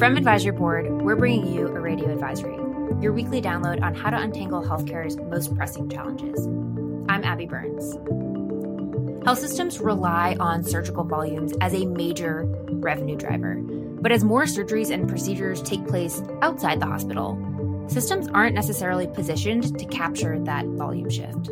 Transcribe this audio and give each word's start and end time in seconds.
From 0.00 0.16
Advisory 0.16 0.52
Board, 0.52 0.90
we're 1.02 1.14
bringing 1.14 1.52
you 1.52 1.66
a 1.66 1.78
radio 1.78 2.10
advisory, 2.10 2.56
your 3.02 3.12
weekly 3.12 3.42
download 3.42 3.82
on 3.82 3.94
how 3.94 4.08
to 4.08 4.16
untangle 4.16 4.62
healthcare's 4.62 5.16
most 5.18 5.54
pressing 5.54 5.90
challenges. 5.90 6.46
I'm 7.10 7.22
Abby 7.22 7.44
Burns. 7.44 7.98
Health 9.26 9.40
systems 9.40 9.78
rely 9.78 10.38
on 10.40 10.64
surgical 10.64 11.04
volumes 11.04 11.52
as 11.60 11.74
a 11.74 11.84
major 11.84 12.44
revenue 12.70 13.14
driver. 13.14 13.56
But 14.00 14.10
as 14.10 14.24
more 14.24 14.44
surgeries 14.44 14.90
and 14.90 15.06
procedures 15.06 15.60
take 15.60 15.86
place 15.86 16.22
outside 16.40 16.80
the 16.80 16.86
hospital, 16.86 17.38
systems 17.88 18.26
aren't 18.28 18.54
necessarily 18.54 19.06
positioned 19.06 19.78
to 19.78 19.84
capture 19.84 20.38
that 20.40 20.64
volume 20.64 21.10
shift. 21.10 21.50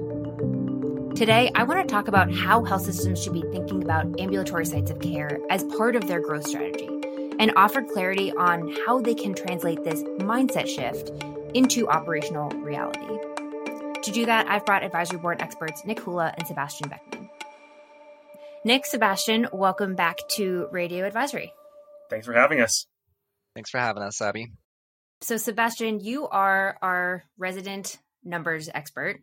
Today, 1.17 1.51
I 1.55 1.65
want 1.65 1.87
to 1.87 1.93
talk 1.93 2.09
about 2.09 2.33
how 2.33 2.65
health 2.65 2.87
systems 2.87 3.23
should 3.23 3.35
be 3.35 3.45
thinking 3.53 3.83
about 3.83 4.19
ambulatory 4.19 4.65
sites 4.65 4.91
of 4.91 5.01
care 5.01 5.39
as 5.51 5.65
part 5.65 5.97
of 5.97 6.07
their 6.09 6.21
growth 6.21 6.47
strategy 6.47 6.89
and 7.39 7.53
offer 7.57 7.83
clarity 7.83 8.33
on 8.33 8.75
how 8.87 9.01
they 9.01 9.15
can 9.15 9.35
translate 9.35 9.85
this 9.85 10.03
mindset 10.21 10.67
shift 10.67 11.11
into 11.55 11.89
operational 11.89 12.51
reality. 12.51 13.07
To 14.03 14.11
do 14.11 14.27
that, 14.27 14.49
I've 14.49 14.65
brought 14.65 14.83
advisory 14.83 15.19
board 15.19 15.41
experts 15.41 15.85
Nick 15.85 16.01
Hula 16.01 16.35
and 16.37 16.47
Sebastian 16.47 16.91
Beckmann. 16.91 17.29
Nick, 18.65 18.87
Sebastian, 18.87 19.49
welcome 19.53 19.95
back 19.95 20.19
to 20.33 20.69
Radio 20.73 21.07
Advisory. 21.07 21.53
Thanks 22.11 22.27
for 22.27 22.33
having 22.33 22.61
us. 22.61 22.87
Thanks 23.55 23.71
for 23.71 23.79
having 23.79 24.03
us, 24.03 24.21
Abby. 24.21 24.53
So, 25.21 25.37
Sebastian, 25.37 26.01
you 26.01 26.29
are 26.29 26.77
our 26.81 27.25
resident 27.39 27.99
numbers 28.25 28.69
expert. 28.73 29.21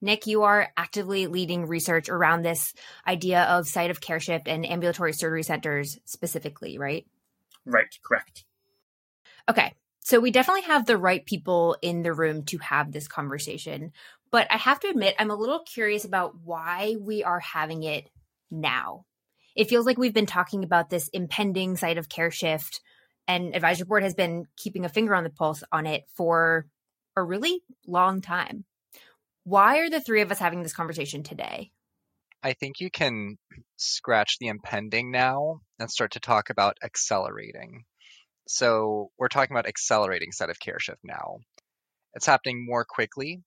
Nick, 0.00 0.26
you 0.26 0.44
are 0.44 0.68
actively 0.76 1.26
leading 1.26 1.66
research 1.66 2.08
around 2.08 2.42
this 2.42 2.72
idea 3.06 3.42
of 3.42 3.66
site 3.66 3.90
of 3.90 4.00
care 4.00 4.20
shift 4.20 4.48
and 4.48 4.64
ambulatory 4.64 5.12
surgery 5.12 5.42
centers 5.42 5.98
specifically, 6.04 6.78
right? 6.78 7.04
Right, 7.68 7.96
correct. 8.04 8.44
Okay, 9.48 9.74
so 10.00 10.20
we 10.20 10.30
definitely 10.30 10.62
have 10.62 10.86
the 10.86 10.96
right 10.96 11.24
people 11.24 11.76
in 11.82 12.02
the 12.02 12.12
room 12.12 12.44
to 12.46 12.58
have 12.58 12.92
this 12.92 13.08
conversation. 13.08 13.92
But 14.30 14.46
I 14.50 14.56
have 14.56 14.80
to 14.80 14.88
admit, 14.88 15.14
I'm 15.18 15.30
a 15.30 15.36
little 15.36 15.60
curious 15.60 16.04
about 16.04 16.34
why 16.44 16.96
we 17.00 17.24
are 17.24 17.40
having 17.40 17.82
it 17.82 18.10
now. 18.50 19.04
It 19.56 19.68
feels 19.68 19.86
like 19.86 19.98
we've 19.98 20.14
been 20.14 20.26
talking 20.26 20.64
about 20.64 20.90
this 20.90 21.08
impending 21.08 21.76
site 21.76 21.98
of 21.98 22.08
care 22.08 22.30
shift, 22.30 22.80
and 23.26 23.54
advisory 23.54 23.86
board 23.86 24.02
has 24.02 24.14
been 24.14 24.46
keeping 24.56 24.84
a 24.84 24.88
finger 24.90 25.14
on 25.14 25.24
the 25.24 25.30
pulse 25.30 25.62
on 25.72 25.86
it 25.86 26.04
for 26.14 26.66
a 27.16 27.22
really 27.22 27.62
long 27.86 28.20
time. 28.20 28.64
Why 29.44 29.78
are 29.78 29.90
the 29.90 30.00
three 30.00 30.20
of 30.20 30.30
us 30.30 30.38
having 30.38 30.62
this 30.62 30.74
conversation 30.74 31.22
today? 31.22 31.72
I 32.42 32.52
think 32.52 32.80
you 32.80 32.90
can 32.90 33.36
scratch 33.76 34.36
the 34.38 34.48
impending 34.48 35.10
now 35.10 35.60
and 35.78 35.90
start 35.90 36.12
to 36.12 36.20
talk 36.20 36.50
about 36.50 36.76
accelerating. 36.82 37.84
So 38.46 39.10
we're 39.18 39.28
talking 39.28 39.54
about 39.54 39.66
accelerating 39.66 40.32
site 40.32 40.50
of 40.50 40.60
care 40.60 40.78
shift 40.78 41.00
now. 41.02 41.38
It's 42.14 42.26
happening 42.26 42.64
more 42.66 42.84
quickly, 42.88 43.42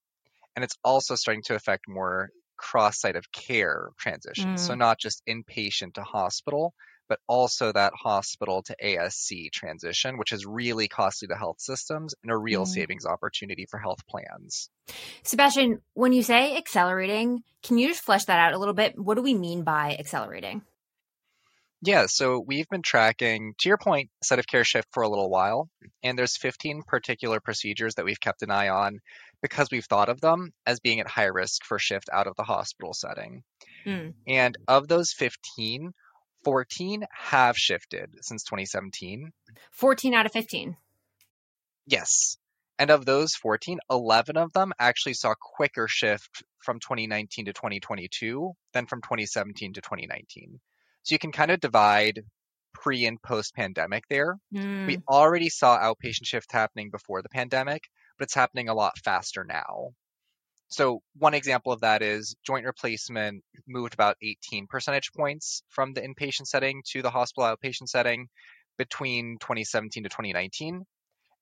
and 0.54 0.64
it's 0.64 0.76
also 0.84 1.14
starting 1.14 1.42
to 1.46 1.54
affect 1.54 1.84
more 1.88 2.30
cross 2.56 3.00
site 3.00 3.16
of 3.16 3.24
care 3.32 3.88
transitions. 3.98 4.62
Mm. 4.62 4.66
So 4.66 4.74
not 4.74 5.00
just 5.00 5.22
inpatient 5.28 5.94
to 5.94 6.02
hospital, 6.02 6.74
but 7.12 7.20
also 7.28 7.70
that 7.70 7.92
hospital 7.94 8.62
to 8.62 8.74
ASC 8.82 9.52
transition, 9.52 10.16
which 10.16 10.32
is 10.32 10.46
really 10.46 10.88
costly 10.88 11.28
to 11.28 11.36
health 11.36 11.60
systems 11.60 12.14
and 12.22 12.32
a 12.32 12.36
real 12.38 12.64
mm. 12.64 12.68
savings 12.68 13.04
opportunity 13.04 13.66
for 13.70 13.78
health 13.78 13.98
plans. 14.08 14.70
Sebastian, 15.22 15.82
when 15.92 16.14
you 16.14 16.22
say 16.22 16.56
accelerating, 16.56 17.42
can 17.62 17.76
you 17.76 17.88
just 17.88 18.02
flesh 18.02 18.24
that 18.24 18.38
out 18.38 18.54
a 18.54 18.58
little 18.58 18.72
bit? 18.72 18.94
What 18.96 19.16
do 19.16 19.22
we 19.22 19.34
mean 19.34 19.62
by 19.62 19.94
accelerating? 19.98 20.62
Yeah, 21.82 22.06
so 22.06 22.40
we've 22.40 22.68
been 22.70 22.80
tracking, 22.80 23.52
to 23.58 23.68
your 23.68 23.76
point, 23.76 24.08
site 24.22 24.38
of 24.38 24.46
care 24.46 24.64
shift 24.64 24.88
for 24.92 25.02
a 25.02 25.08
little 25.10 25.28
while, 25.28 25.68
and 26.02 26.18
there's 26.18 26.38
15 26.38 26.84
particular 26.86 27.40
procedures 27.40 27.96
that 27.96 28.06
we've 28.06 28.20
kept 28.20 28.40
an 28.40 28.50
eye 28.50 28.70
on 28.70 29.00
because 29.42 29.68
we've 29.70 29.84
thought 29.84 30.08
of 30.08 30.22
them 30.22 30.54
as 30.64 30.80
being 30.80 31.00
at 31.00 31.08
high 31.08 31.26
risk 31.26 31.62
for 31.62 31.78
shift 31.78 32.08
out 32.10 32.26
of 32.26 32.36
the 32.36 32.44
hospital 32.44 32.94
setting. 32.94 33.42
Mm. 33.84 34.14
And 34.26 34.56
of 34.66 34.88
those 34.88 35.12
15, 35.12 35.92
14 36.44 37.04
have 37.12 37.56
shifted 37.56 38.16
since 38.20 38.44
2017. 38.44 39.32
14 39.72 40.14
out 40.14 40.26
of 40.26 40.32
15. 40.32 40.76
Yes. 41.86 42.36
And 42.78 42.90
of 42.90 43.04
those 43.04 43.34
14, 43.34 43.78
11 43.90 44.36
of 44.36 44.52
them 44.52 44.72
actually 44.78 45.14
saw 45.14 45.34
quicker 45.34 45.86
shift 45.88 46.42
from 46.58 46.80
2019 46.80 47.46
to 47.46 47.52
2022 47.52 48.52
than 48.72 48.86
from 48.86 49.02
2017 49.02 49.74
to 49.74 49.80
2019. 49.80 50.60
So 51.02 51.14
you 51.14 51.18
can 51.18 51.32
kind 51.32 51.50
of 51.50 51.60
divide 51.60 52.22
pre 52.72 53.06
and 53.06 53.20
post 53.22 53.54
pandemic 53.54 54.04
there. 54.08 54.38
Mm. 54.54 54.86
We 54.86 54.98
already 55.08 55.48
saw 55.48 55.78
outpatient 55.78 56.26
shift 56.26 56.52
happening 56.52 56.90
before 56.90 57.22
the 57.22 57.28
pandemic, 57.28 57.82
but 58.18 58.24
it's 58.24 58.34
happening 58.34 58.68
a 58.68 58.74
lot 58.74 58.98
faster 58.98 59.44
now. 59.44 59.90
So 60.72 61.02
one 61.18 61.34
example 61.34 61.70
of 61.70 61.82
that 61.82 62.00
is 62.00 62.34
joint 62.46 62.64
replacement 62.64 63.44
moved 63.68 63.92
about 63.92 64.16
18 64.22 64.66
percentage 64.66 65.12
points 65.12 65.62
from 65.68 65.92
the 65.92 66.00
inpatient 66.00 66.46
setting 66.46 66.82
to 66.92 67.02
the 67.02 67.10
hospital 67.10 67.44
outpatient 67.44 67.88
setting 67.88 68.28
between 68.78 69.36
2017 69.38 70.04
to 70.04 70.08
2019. 70.08 70.84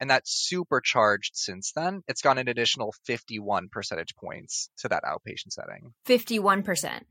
And 0.00 0.10
that's 0.10 0.32
supercharged 0.32 1.36
since 1.36 1.72
then. 1.72 2.02
It's 2.08 2.22
gone 2.22 2.38
an 2.38 2.48
additional 2.48 2.92
51 3.04 3.68
percentage 3.68 4.16
points 4.16 4.68
to 4.78 4.88
that 4.88 5.04
outpatient 5.04 5.52
setting. 5.52 5.92
51%. 6.06 7.02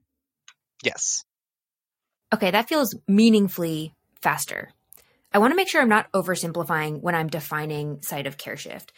Yes. 0.83 1.23
Okay, 2.33 2.51
that 2.51 2.67
feels 2.67 2.95
meaningfully 3.07 3.93
faster. 4.21 4.73
I 5.31 5.37
want 5.37 5.51
to 5.51 5.55
make 5.55 5.69
sure 5.69 5.81
I'm 5.81 5.89
not 5.89 6.11
oversimplifying 6.11 7.01
when 7.01 7.15
I'm 7.15 7.27
defining 7.27 8.01
site 8.01 8.27
of 8.27 8.37
care 8.37 8.57
shift. 8.57 8.91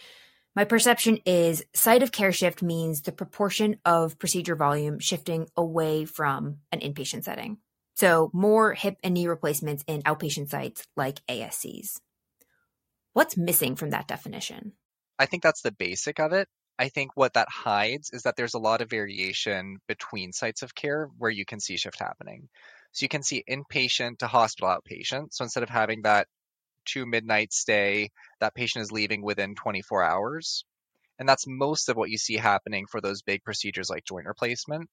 My 0.53 0.65
perception 0.65 1.19
is 1.25 1.63
site 1.73 2.03
of 2.03 2.11
care 2.11 2.33
shift 2.33 2.61
means 2.61 3.01
the 3.01 3.13
proportion 3.13 3.77
of 3.85 4.19
procedure 4.19 4.55
volume 4.55 4.99
shifting 4.99 5.47
away 5.55 6.03
from 6.03 6.57
an 6.73 6.81
inpatient 6.81 7.23
setting. 7.23 7.57
So, 7.95 8.29
more 8.33 8.73
hip 8.73 8.97
and 9.01 9.13
knee 9.13 9.27
replacements 9.27 9.83
in 9.87 10.01
outpatient 10.01 10.49
sites 10.49 10.85
like 10.97 11.25
ASCs. 11.27 12.01
What's 13.13 13.37
missing 13.37 13.75
from 13.75 13.91
that 13.91 14.07
definition? 14.07 14.73
I 15.17 15.25
think 15.25 15.41
that's 15.41 15.61
the 15.61 15.71
basic 15.71 16.19
of 16.19 16.33
it. 16.33 16.49
I 16.77 16.89
think 16.89 17.11
what 17.15 17.33
that 17.33 17.47
hides 17.49 18.09
is 18.11 18.23
that 18.23 18.35
there's 18.35 18.53
a 18.53 18.59
lot 18.59 18.81
of 18.81 18.89
variation 18.89 19.77
between 19.87 20.33
sites 20.33 20.63
of 20.63 20.75
care 20.75 21.09
where 21.17 21.31
you 21.31 21.45
can 21.45 21.59
see 21.59 21.77
shift 21.77 21.99
happening. 21.99 22.49
So 22.91 23.03
you 23.03 23.09
can 23.09 23.23
see 23.23 23.43
inpatient 23.49 24.17
to 24.19 24.27
hospital 24.27 24.69
outpatient. 24.69 25.27
So 25.31 25.43
instead 25.43 25.63
of 25.63 25.69
having 25.69 26.01
that 26.01 26.27
two 26.85 27.05
midnight 27.05 27.53
stay, 27.53 28.09
that 28.39 28.55
patient 28.55 28.83
is 28.83 28.91
leaving 28.91 29.21
within 29.21 29.55
24 29.55 30.03
hours. 30.03 30.65
And 31.19 31.29
that's 31.29 31.45
most 31.47 31.89
of 31.89 31.97
what 31.97 32.09
you 32.09 32.17
see 32.17 32.37
happening 32.37 32.85
for 32.89 33.01
those 33.01 33.21
big 33.21 33.43
procedures 33.43 33.89
like 33.89 34.05
joint 34.05 34.25
replacement. 34.25 34.89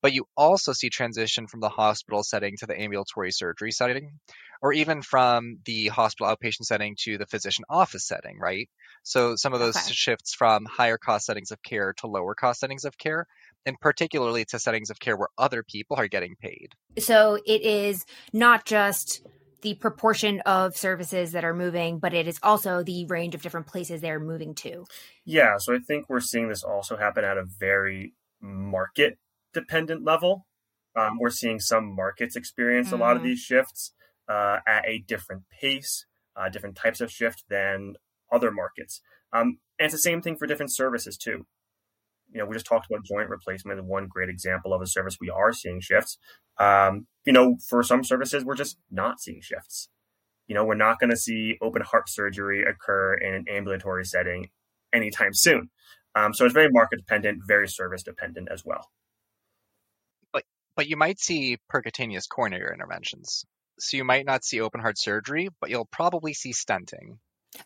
But 0.00 0.12
you 0.12 0.26
also 0.36 0.72
see 0.72 0.90
transition 0.90 1.46
from 1.46 1.60
the 1.60 1.68
hospital 1.68 2.22
setting 2.22 2.54
to 2.58 2.66
the 2.66 2.80
ambulatory 2.80 3.32
surgery 3.32 3.72
setting, 3.72 4.18
or 4.62 4.72
even 4.72 5.02
from 5.02 5.58
the 5.64 5.88
hospital 5.88 6.34
outpatient 6.34 6.64
setting 6.64 6.96
to 7.00 7.18
the 7.18 7.26
physician 7.26 7.64
office 7.68 8.06
setting, 8.06 8.38
right? 8.38 8.68
So 9.02 9.36
some 9.36 9.52
of 9.52 9.60
those 9.60 9.76
okay. 9.76 9.92
shifts 9.92 10.34
from 10.34 10.66
higher 10.66 10.98
cost 10.98 11.26
settings 11.26 11.50
of 11.50 11.62
care 11.62 11.94
to 11.98 12.06
lower 12.06 12.34
cost 12.34 12.60
settings 12.60 12.84
of 12.84 12.96
care, 12.98 13.26
and 13.64 13.78
particularly 13.80 14.44
to 14.46 14.58
settings 14.58 14.90
of 14.90 15.00
care 15.00 15.16
where 15.16 15.28
other 15.36 15.62
people 15.62 15.96
are 15.96 16.08
getting 16.08 16.36
paid. 16.40 16.68
So 16.98 17.38
it 17.44 17.62
is 17.62 18.06
not 18.32 18.64
just 18.64 19.22
the 19.66 19.74
proportion 19.74 20.38
of 20.46 20.76
services 20.76 21.32
that 21.32 21.44
are 21.44 21.52
moving, 21.52 21.98
but 21.98 22.14
it 22.14 22.28
is 22.28 22.38
also 22.40 22.84
the 22.84 23.04
range 23.06 23.34
of 23.34 23.42
different 23.42 23.66
places 23.66 24.00
they're 24.00 24.20
moving 24.20 24.54
to. 24.54 24.84
Yeah, 25.24 25.56
so 25.58 25.74
I 25.74 25.78
think 25.80 26.08
we're 26.08 26.20
seeing 26.20 26.48
this 26.48 26.62
also 26.62 26.96
happen 26.96 27.24
at 27.24 27.36
a 27.36 27.42
very 27.42 28.14
market 28.40 29.18
dependent 29.52 30.04
level. 30.04 30.46
Um, 30.94 31.18
we're 31.18 31.30
seeing 31.30 31.58
some 31.58 31.96
markets 31.96 32.36
experience 32.36 32.90
mm. 32.90 32.92
a 32.92 32.96
lot 32.96 33.16
of 33.16 33.22
mm. 33.22 33.24
these 33.24 33.40
shifts 33.40 33.92
uh, 34.28 34.58
at 34.68 34.86
a 34.86 35.00
different 35.00 35.42
pace, 35.60 36.06
uh, 36.36 36.48
different 36.48 36.76
types 36.76 37.00
of 37.00 37.10
shift 37.10 37.42
than 37.50 37.94
other 38.30 38.52
markets. 38.52 39.00
Um, 39.32 39.58
and 39.80 39.86
it's 39.86 39.94
the 39.94 39.98
same 39.98 40.22
thing 40.22 40.36
for 40.36 40.46
different 40.46 40.72
services 40.72 41.16
too 41.16 41.44
you 42.32 42.38
know, 42.38 42.46
we 42.46 42.54
just 42.54 42.66
talked 42.66 42.86
about 42.90 43.04
joint 43.04 43.28
replacement, 43.28 43.82
one 43.84 44.08
great 44.08 44.28
example 44.28 44.72
of 44.72 44.82
a 44.82 44.86
service 44.86 45.16
we 45.20 45.30
are 45.30 45.52
seeing 45.52 45.80
shifts. 45.80 46.18
Um, 46.58 47.06
you 47.24 47.32
know, 47.32 47.56
for 47.68 47.82
some 47.82 48.04
services, 48.04 48.44
we're 48.44 48.56
just 48.56 48.78
not 48.90 49.20
seeing 49.20 49.40
shifts. 49.40 49.88
You 50.46 50.54
know, 50.54 50.64
we're 50.64 50.74
not 50.74 51.00
going 51.00 51.10
to 51.10 51.16
see 51.16 51.56
open 51.60 51.82
heart 51.82 52.08
surgery 52.08 52.64
occur 52.64 53.14
in 53.14 53.34
an 53.34 53.44
ambulatory 53.48 54.04
setting 54.04 54.50
anytime 54.92 55.34
soon. 55.34 55.70
Um, 56.14 56.32
so 56.32 56.44
it's 56.44 56.54
very 56.54 56.68
market 56.70 56.98
dependent, 56.98 57.42
very 57.46 57.68
service 57.68 58.02
dependent 58.02 58.48
as 58.50 58.64
well. 58.64 58.90
But 60.32 60.44
but 60.76 60.86
you 60.88 60.96
might 60.96 61.20
see 61.20 61.58
percutaneous 61.72 62.28
coronary 62.28 62.72
interventions. 62.72 63.44
So 63.78 63.96
you 63.98 64.04
might 64.04 64.24
not 64.24 64.44
see 64.44 64.60
open 64.60 64.80
heart 64.80 64.98
surgery, 64.98 65.50
but 65.60 65.68
you'll 65.68 65.88
probably 65.92 66.32
see 66.32 66.52
stenting. 66.52 67.18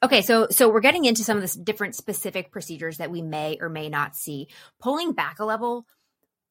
Okay, 0.02 0.22
so 0.22 0.48
so 0.50 0.68
we're 0.68 0.80
getting 0.80 1.04
into 1.04 1.24
some 1.24 1.36
of 1.36 1.42
the 1.42 1.62
different 1.62 1.94
specific 1.94 2.50
procedures 2.50 2.98
that 2.98 3.10
we 3.10 3.22
may 3.22 3.58
or 3.60 3.68
may 3.68 3.88
not 3.88 4.16
see. 4.16 4.48
Pulling 4.80 5.12
back 5.12 5.38
a 5.38 5.44
level, 5.44 5.86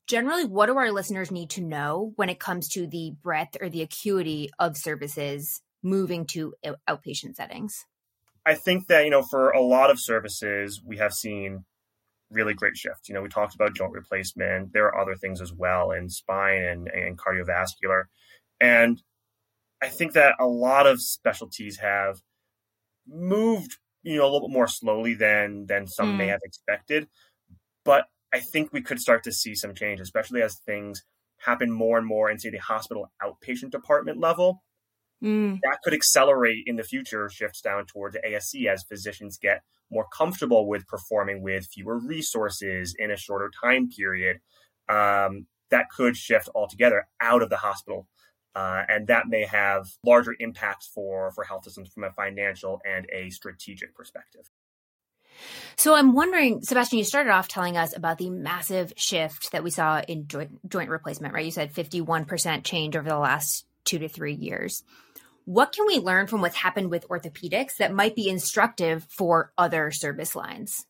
generally 0.08 0.46
what 0.46 0.68
do 0.68 0.78
our 0.78 0.92
listeners 0.92 1.32
need 1.32 1.50
to 1.52 1.62
know 1.62 2.14
when 2.16 2.30
it 2.30 2.40
comes 2.40 2.68
to 2.70 2.88
the 2.88 3.14
breadth 3.22 3.58
or 3.62 3.70
the 3.70 3.82
acuity 3.82 4.50
of 4.60 4.78
services 4.78 5.62
moving 5.84 6.26
to 6.26 6.54
outpatient 6.88 7.36
settings? 7.36 7.86
I 8.46 8.56
think 8.56 8.88
that, 8.88 9.04
you 9.06 9.12
know, 9.12 9.22
for 9.22 9.52
a 9.52 9.62
lot 9.62 9.92
of 9.92 10.00
services, 10.00 10.82
we 10.84 10.98
have 10.98 11.14
seen 11.14 11.66
really 12.32 12.54
great 12.54 12.78
shift. 12.78 13.08
You 13.08 13.16
know, 13.16 13.22
we 13.22 13.30
talked 13.30 13.56
about 13.56 13.76
joint 13.76 13.92
replacement. 13.92 14.74
There 14.74 14.86
are 14.86 15.00
other 15.00 15.16
things 15.16 15.42
as 15.42 15.54
well 15.54 15.92
in 15.92 16.10
spine 16.10 16.64
and, 16.64 16.88
and 16.88 17.18
cardiovascular. 17.18 18.04
And 18.60 19.02
I 19.82 19.88
think 19.90 20.14
that 20.14 20.36
a 20.40 20.46
lot 20.46 20.88
of 20.88 21.02
specialties 21.02 21.78
have 21.78 22.20
moved, 23.12 23.78
you 24.04 24.18
know, 24.18 24.24
a 24.24 24.32
little 24.32 24.48
bit 24.48 24.54
more 24.54 24.68
slowly 24.68 25.14
than 25.14 25.66
than 25.68 25.88
some 25.88 26.14
mm. 26.14 26.18
may 26.18 26.28
have 26.28 26.42
expected. 26.44 27.08
But 27.84 28.06
I 28.34 28.40
think 28.40 28.72
we 28.72 28.82
could 28.82 29.00
start 29.00 29.24
to 29.24 29.32
see 29.32 29.56
some 29.56 29.74
change, 29.74 30.00
especially 30.00 30.42
as 30.42 30.60
things 30.66 31.04
happen 31.40 31.72
more 31.72 31.98
and 31.98 32.06
more 32.06 32.30
in 32.30 32.40
say 32.40 32.50
the 32.50 32.58
hospital 32.58 33.12
outpatient 33.22 33.72
department 33.72 34.20
level. 34.20 34.64
Mm. 35.24 35.60
That 35.64 35.80
could 35.84 35.94
accelerate 35.94 36.64
in 36.66 36.78
the 36.78 36.84
future 36.84 37.30
shifts 37.30 37.62
down 37.62 37.86
towards 37.86 38.18
ASC 38.26 38.66
as 38.68 38.84
physicians 38.84 39.38
get 39.38 39.64
more 39.92 40.06
comfortable 40.16 40.68
with 40.68 40.88
performing 40.88 41.42
with 41.42 41.68
fewer 41.74 41.98
resources 41.98 42.96
in 42.98 43.12
a 43.12 43.18
shorter 43.18 43.52
time 43.62 43.90
period. 43.90 44.40
Um, 44.88 45.48
that 45.72 45.90
could 45.96 46.16
shift 46.16 46.50
altogether 46.56 47.08
out 47.22 47.42
of 47.42 47.50
the 47.50 47.58
hospital. 47.58 48.08
Uh, 48.56 48.84
and 48.88 49.08
that 49.08 49.28
may 49.28 49.46
have 49.46 49.88
larger 50.04 50.36
impacts 50.40 50.88
for, 50.88 51.32
for 51.32 51.44
health 51.44 51.64
systems 51.64 51.90
from 51.90 52.04
a 52.04 52.12
financial 52.12 52.82
and 52.86 53.08
a 53.14 53.30
strategic 53.30 53.96
perspective. 53.96 54.50
So 55.78 55.94
I'm 55.94 56.14
wondering, 56.14 56.62
Sebastian, 56.64 56.98
you 56.98 57.06
started 57.06 57.32
off 57.32 57.48
telling 57.48 57.78
us 57.78 57.96
about 57.96 58.18
the 58.18 58.30
massive 58.30 58.94
shift 58.98 59.52
that 59.52 59.64
we 59.64 59.70
saw 59.70 60.02
in 60.02 60.28
joint, 60.28 60.70
joint 60.70 60.90
replacement, 60.90 61.34
right? 61.34 61.46
You 61.46 61.52
said 61.52 61.74
51% 61.74 62.64
change 62.64 62.96
over 62.96 63.08
the 63.08 63.18
last 63.18 63.66
two 63.86 64.00
to 64.00 64.10
three 64.10 64.34
years. 64.34 64.84
What 65.46 65.72
can 65.72 65.86
we 65.88 66.00
learn 66.00 66.28
from 66.28 66.42
what's 66.42 66.56
happened 66.56 66.92
with 66.92 67.08
orthopedics 67.08 67.78
that 67.78 67.94
might 67.94 68.16
be 68.16 68.30
instructive 68.30 69.08
for 69.10 69.52
other 69.58 69.92
service 69.92 70.36
lines? 70.36 70.86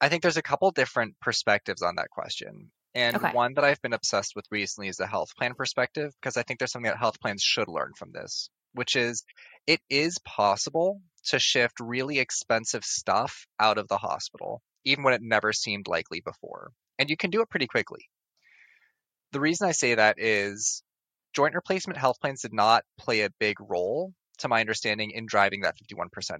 I 0.00 0.08
think 0.08 0.22
there's 0.22 0.36
a 0.36 0.42
couple 0.42 0.70
different 0.72 1.20
perspectives 1.20 1.82
on 1.82 1.96
that 1.96 2.10
question. 2.10 2.72
And 2.94 3.16
okay. 3.16 3.32
one 3.32 3.54
that 3.54 3.64
I've 3.64 3.80
been 3.80 3.94
obsessed 3.94 4.36
with 4.36 4.44
recently 4.50 4.88
is 4.88 4.96
the 4.96 5.06
health 5.06 5.34
plan 5.36 5.54
perspective, 5.54 6.12
because 6.20 6.36
I 6.36 6.42
think 6.42 6.58
there's 6.58 6.72
something 6.72 6.90
that 6.90 6.98
health 6.98 7.20
plans 7.20 7.42
should 7.42 7.68
learn 7.68 7.92
from 7.96 8.12
this, 8.12 8.50
which 8.74 8.96
is 8.96 9.24
it 9.66 9.80
is 9.88 10.18
possible 10.18 11.00
to 11.26 11.38
shift 11.38 11.80
really 11.80 12.18
expensive 12.18 12.84
stuff 12.84 13.46
out 13.58 13.78
of 13.78 13.88
the 13.88 13.96
hospital, 13.96 14.60
even 14.84 15.04
when 15.04 15.14
it 15.14 15.22
never 15.22 15.52
seemed 15.52 15.88
likely 15.88 16.20
before. 16.20 16.72
And 16.98 17.08
you 17.08 17.16
can 17.16 17.30
do 17.30 17.40
it 17.40 17.48
pretty 17.48 17.66
quickly. 17.66 18.08
The 19.32 19.40
reason 19.40 19.68
I 19.68 19.72
say 19.72 19.94
that 19.94 20.18
is 20.18 20.82
joint 21.32 21.54
replacement 21.54 21.98
health 21.98 22.20
plans 22.20 22.42
did 22.42 22.52
not 22.52 22.84
play 22.98 23.22
a 23.22 23.30
big 23.38 23.56
role, 23.60 24.12
to 24.38 24.48
my 24.48 24.60
understanding, 24.60 25.12
in 25.12 25.26
driving 25.26 25.62
that 25.62 25.76
51% 25.90 26.38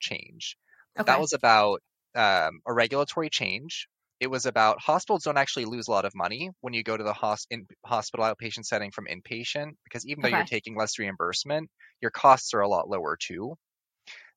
change. 0.00 0.56
Okay. 0.98 1.06
That 1.06 1.20
was 1.20 1.32
about 1.32 1.80
um, 2.14 2.60
a 2.66 2.72
regulatory 2.72 3.30
change. 3.30 3.88
It 4.20 4.30
was 4.30 4.46
about 4.46 4.80
hospitals 4.80 5.24
don't 5.24 5.38
actually 5.38 5.64
lose 5.64 5.88
a 5.88 5.90
lot 5.90 6.04
of 6.04 6.14
money 6.14 6.50
when 6.60 6.72
you 6.72 6.82
go 6.82 6.96
to 6.96 7.04
the 7.04 7.36
in, 7.50 7.66
hospital 7.84 8.24
outpatient 8.24 8.64
setting 8.64 8.90
from 8.90 9.06
inpatient 9.06 9.72
because 9.84 10.06
even 10.06 10.22
though 10.22 10.28
okay. 10.28 10.36
you're 10.38 10.46
taking 10.46 10.76
less 10.76 10.98
reimbursement, 10.98 11.68
your 12.00 12.10
costs 12.10 12.54
are 12.54 12.60
a 12.60 12.68
lot 12.68 12.88
lower 12.88 13.18
too. 13.20 13.56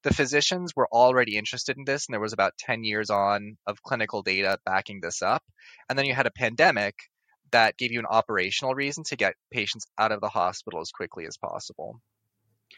The 0.03 0.13
physicians 0.13 0.73
were 0.75 0.87
already 0.91 1.37
interested 1.37 1.77
in 1.77 1.83
this, 1.83 2.07
and 2.07 2.13
there 2.13 2.21
was 2.21 2.33
about 2.33 2.57
10 2.59 2.83
years 2.83 3.09
on 3.09 3.57
of 3.65 3.81
clinical 3.81 4.21
data 4.21 4.59
backing 4.65 4.99
this 5.01 5.21
up. 5.21 5.43
And 5.89 5.97
then 5.97 6.05
you 6.05 6.13
had 6.13 6.27
a 6.27 6.31
pandemic 6.31 6.95
that 7.51 7.77
gave 7.77 7.91
you 7.91 7.99
an 7.99 8.05
operational 8.05 8.75
reason 8.75 9.03
to 9.05 9.15
get 9.15 9.35
patients 9.51 9.87
out 9.97 10.11
of 10.11 10.21
the 10.21 10.29
hospital 10.29 10.81
as 10.81 10.91
quickly 10.91 11.25
as 11.25 11.37
possible. 11.37 11.99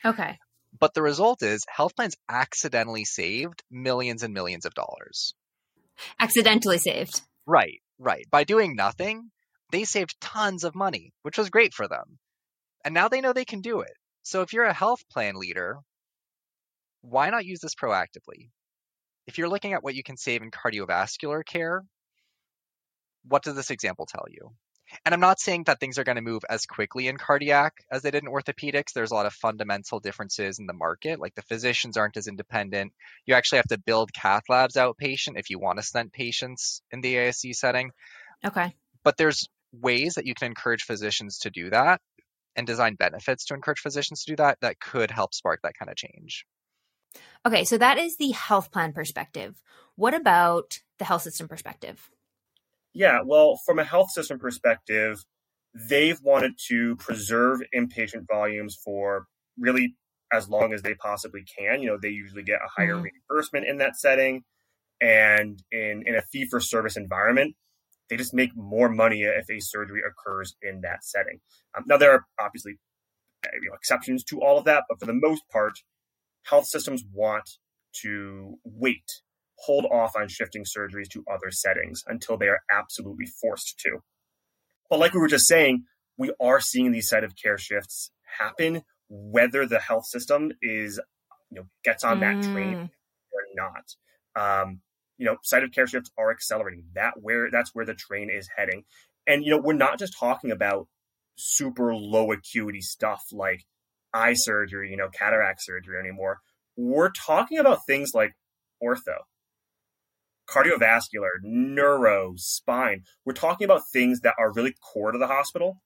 Okay. 0.06 0.38
But 0.80 0.94
the 0.94 1.02
result 1.02 1.42
is 1.42 1.66
health 1.68 1.96
plans 1.96 2.16
accidentally 2.30 3.06
saved 3.06 3.64
millions 3.72 4.24
and 4.24 4.34
millions 4.34 4.66
of 4.66 4.74
dollars. 4.74 5.34
Accidentally 6.20 6.78
saved. 6.78 7.22
Right, 7.46 7.82
right. 7.98 8.26
By 8.32 8.44
doing 8.44 8.76
nothing, 8.76 9.32
they 9.72 9.84
saved 9.84 10.20
tons 10.22 10.64
of 10.64 10.76
money, 10.76 11.14
which 11.22 11.38
was 11.38 11.50
great 11.50 11.74
for 11.74 11.88
them. 11.88 12.20
And 12.84 12.94
now 12.94 13.08
they 13.08 13.22
know 13.22 13.34
they 13.34 13.46
can 13.46 13.62
do 13.62 13.82
it. 13.82 13.94
So 14.24 14.42
if 14.42 14.54
you're 14.54 14.66
a 14.66 14.74
health 14.74 15.02
plan 15.12 15.36
leader, 15.36 15.78
why 17.02 17.30
not 17.30 17.46
use 17.46 17.60
this 17.60 17.76
proactively? 17.76 18.50
If 19.28 19.38
you're 19.38 19.50
looking 19.50 19.74
at 19.74 19.84
what 19.84 19.96
you 19.96 20.04
can 20.04 20.18
save 20.18 20.42
in 20.42 20.52
cardiovascular 20.52 21.46
care, 21.46 21.84
what 23.28 23.44
does 23.44 23.56
this 23.56 23.70
example 23.70 24.06
tell 24.06 24.26
you? 24.30 24.52
And 25.06 25.14
I'm 25.14 25.20
not 25.20 25.40
saying 25.40 25.66
that 25.66 25.80
things 25.80 25.98
are 25.98 26.04
going 26.04 26.16
to 26.16 26.22
move 26.22 26.44
as 26.50 26.66
quickly 26.66 27.08
in 27.08 27.18
cardiac 27.18 27.74
as 27.92 28.02
they 28.02 28.12
did 28.12 28.24
in 28.24 28.30
orthopedics. 28.30 28.94
There's 28.94 29.12
a 29.12 29.16
lot 29.16 29.26
of 29.26 29.34
fundamental 29.34 30.00
differences 30.00 30.60
in 30.60 30.66
the 30.66 30.74
market. 30.74 31.20
Like 31.20 31.36
the 31.36 31.42
physicians 31.44 31.98
aren't 31.98 32.18
as 32.18 32.28
independent. 32.28 32.94
You 33.26 33.36
actually 33.36 33.58
have 33.58 33.68
to 33.68 33.78
build 33.78 34.14
cath 34.14 34.44
labs 34.50 34.76
outpatient 34.76 35.38
if 35.38 35.50
you 35.50 35.60
want 35.60 35.78
to 35.78 35.84
stent 35.84 36.12
patients 36.12 36.82
in 36.92 37.02
the 37.02 37.16
ASC 37.16 37.54
setting. 37.56 37.92
Okay. 38.46 38.76
But 39.04 39.18
there's 39.18 39.48
ways 39.72 40.16
that 40.16 40.26
you 40.26 40.34
can 40.34 40.48
encourage 40.48 40.84
physicians 40.84 41.40
to 41.40 41.50
do 41.50 41.70
that 41.70 42.02
and 42.56 42.66
design 42.66 42.96
benefits 42.96 43.46
to 43.46 43.54
encourage 43.54 43.80
physicians 43.80 44.24
to 44.24 44.32
do 44.32 44.36
that 44.38 44.58
that 44.62 44.80
could 44.80 45.12
help 45.12 45.34
spark 45.34 45.62
that 45.64 45.78
kind 45.78 45.90
of 45.90 45.96
change. 45.96 46.46
Okay, 47.46 47.64
so 47.64 47.78
that 47.78 47.98
is 47.98 48.18
the 48.18 48.32
health 48.32 48.72
plan 48.72 48.94
perspective. 48.94 49.62
What 49.96 50.14
about 50.14 50.80
the 50.98 51.06
health 51.06 51.24
system 51.24 51.48
perspective? 51.48 52.10
Yeah, 52.94 53.22
well, 53.26 53.60
from 53.66 53.80
a 53.80 53.84
health 53.84 54.12
system 54.12 54.40
perspective, 54.40 55.24
they've 55.90 56.20
wanted 56.22 56.54
to 56.68 56.96
preserve 56.98 57.62
inpatient 57.76 58.26
volumes 58.32 58.78
for 58.84 59.26
really 59.58 59.96
as 60.32 60.50
long 60.50 60.74
as 60.74 60.82
they 60.82 60.96
possibly 60.96 61.44
can. 61.58 61.82
You 61.82 61.90
know, 61.90 61.98
they 62.02 62.10
usually 62.10 62.44
get 62.44 62.60
a 62.64 62.70
higher 62.70 62.96
mm-hmm. 62.96 63.08
reimbursement 63.30 63.68
in 63.68 63.78
that 63.78 63.98
setting. 63.98 64.44
And 65.02 65.62
in, 65.72 66.04
in 66.06 66.16
a 66.16 66.22
fee 66.22 66.46
for 66.50 66.60
service 66.60 66.98
environment, 66.98 67.56
they 68.10 68.18
just 68.18 68.34
make 68.34 68.56
more 68.56 68.90
money 68.90 69.22
if 69.22 69.50
a 69.50 69.60
surgery 69.60 70.02
occurs 70.06 70.56
in 70.62 70.82
that 70.82 71.04
setting. 71.04 71.40
Um, 71.78 71.84
now, 71.88 71.98
there 71.98 72.12
are 72.12 72.26
obviously 72.40 72.80
uh, 73.46 73.50
you 73.62 73.70
know, 73.70 73.76
exceptions 73.76 74.24
to 74.26 74.42
all 74.42 74.58
of 74.58 74.66
that, 74.66 74.84
but 74.90 75.00
for 75.00 75.06
the 75.06 75.14
most 75.14 75.44
part, 75.52 75.74
health 76.44 76.66
systems 76.66 77.04
want 77.14 77.50
to 78.02 78.58
wait 78.64 79.06
hold 79.66 79.86
off 79.86 80.16
on 80.16 80.28
shifting 80.28 80.64
surgeries 80.64 81.10
to 81.10 81.24
other 81.32 81.52
settings 81.52 82.04
until 82.08 82.38
they 82.38 82.48
are 82.48 82.62
absolutely 82.72 83.26
forced 83.26 83.80
to. 83.80 84.00
But 84.90 85.00
like 85.00 85.14
we 85.14 85.20
were 85.20 85.28
just 85.28 85.48
saying, 85.48 85.86
we 86.18 86.34
are 86.42 86.60
seeing 86.60 86.92
these 86.92 87.10
site 87.10 87.24
of 87.24 87.36
care 87.36 87.58
shifts 87.58 88.12
happen, 88.40 88.84
whether 89.10 89.66
the 89.66 89.80
health 89.80 90.06
system 90.06 90.52
is, 90.62 91.00
you 91.52 91.60
know, 91.60 91.68
gets 91.84 92.04
on 92.04 92.20
that 92.22 92.38
mm. 92.38 92.54
train 92.54 92.90
or 93.32 93.42
not. 93.56 93.96
Um, 94.36 94.82
you 95.18 95.26
know, 95.26 95.38
site 95.44 95.64
of 95.64 95.72
care 95.72 95.88
shifts 95.88 96.12
are 96.18 96.32
accelerating. 96.32 96.86
That 96.96 97.14
where 97.22 97.52
that's 97.52 97.72
where 97.74 97.86
the 97.86 97.94
train 97.94 98.30
is 98.30 98.50
heading. 98.56 98.84
And 99.28 99.44
you 99.44 99.52
know, 99.52 99.62
we're 99.62 99.74
not 99.74 100.00
just 100.00 100.18
talking 100.18 100.52
about 100.52 100.88
super 101.36 101.94
low 101.94 102.32
acuity 102.32 102.82
stuff 102.82 103.24
like 103.32 103.66
eye 104.14 104.34
surgery, 104.34 104.92
you 104.92 104.98
know, 104.98 105.10
cataract 105.10 105.62
surgery 105.62 106.00
anymore. 106.00 106.40
We're 106.76 107.12
talking 107.12 107.60
about 107.60 107.86
things 107.86 108.12
like 108.14 108.34
ortho, 108.84 109.20
cardiovascular, 110.50 111.30
neuro, 111.44 112.34
spine. 112.38 113.04
We're 113.26 113.34
talking 113.34 113.66
about 113.66 113.82
things 113.92 114.22
that 114.22 114.36
are 114.40 114.52
really 114.52 114.74
core 114.82 115.12
to 115.12 115.18
the 115.18 115.28
hospital 115.28 115.82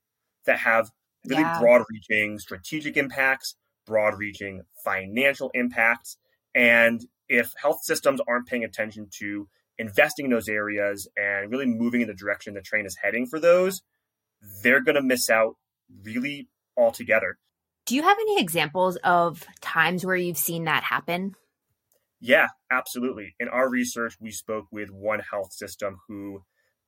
that 0.45 0.59
have 0.59 0.89
really 1.27 1.43
yeah. 1.43 1.59
broad 1.59 1.83
reaching 1.89 2.39
strategic 2.39 2.97
impacts, 2.97 3.55
broad 3.85 4.17
reaching 4.17 4.61
financial 4.83 5.51
impacts. 5.53 6.17
And 6.55 7.01
if 7.27 7.53
health 7.61 7.83
systems 7.83 8.21
aren't 8.27 8.47
paying 8.47 8.63
attention 8.63 9.07
to 9.19 9.47
investing 9.77 10.25
in 10.25 10.31
those 10.31 10.47
areas 10.47 11.07
and 11.17 11.49
really 11.49 11.65
moving 11.65 12.01
in 12.01 12.07
the 12.07 12.13
direction 12.13 12.53
the 12.53 12.61
train 12.61 12.85
is 12.85 12.97
heading 13.01 13.25
for 13.25 13.39
those, 13.39 13.81
they're 14.61 14.81
going 14.81 14.95
to 14.95 15.01
miss 15.01 15.29
out 15.29 15.55
really 16.03 16.47
altogether. 16.77 17.37
Do 17.85 17.95
you 17.95 18.03
have 18.03 18.17
any 18.19 18.39
examples 18.39 18.97
of 19.03 19.45
times 19.61 20.05
where 20.05 20.15
you've 20.15 20.37
seen 20.37 20.65
that 20.65 20.83
happen? 20.83 21.35
Yeah, 22.25 22.47
absolutely. 22.71 23.35
In 23.37 23.49
our 23.49 23.69
research, 23.69 24.15
we 24.21 24.31
spoke 24.31 24.67
with 24.71 24.89
one 24.89 25.19
health 25.19 25.51
system 25.51 25.97
who 26.07 26.41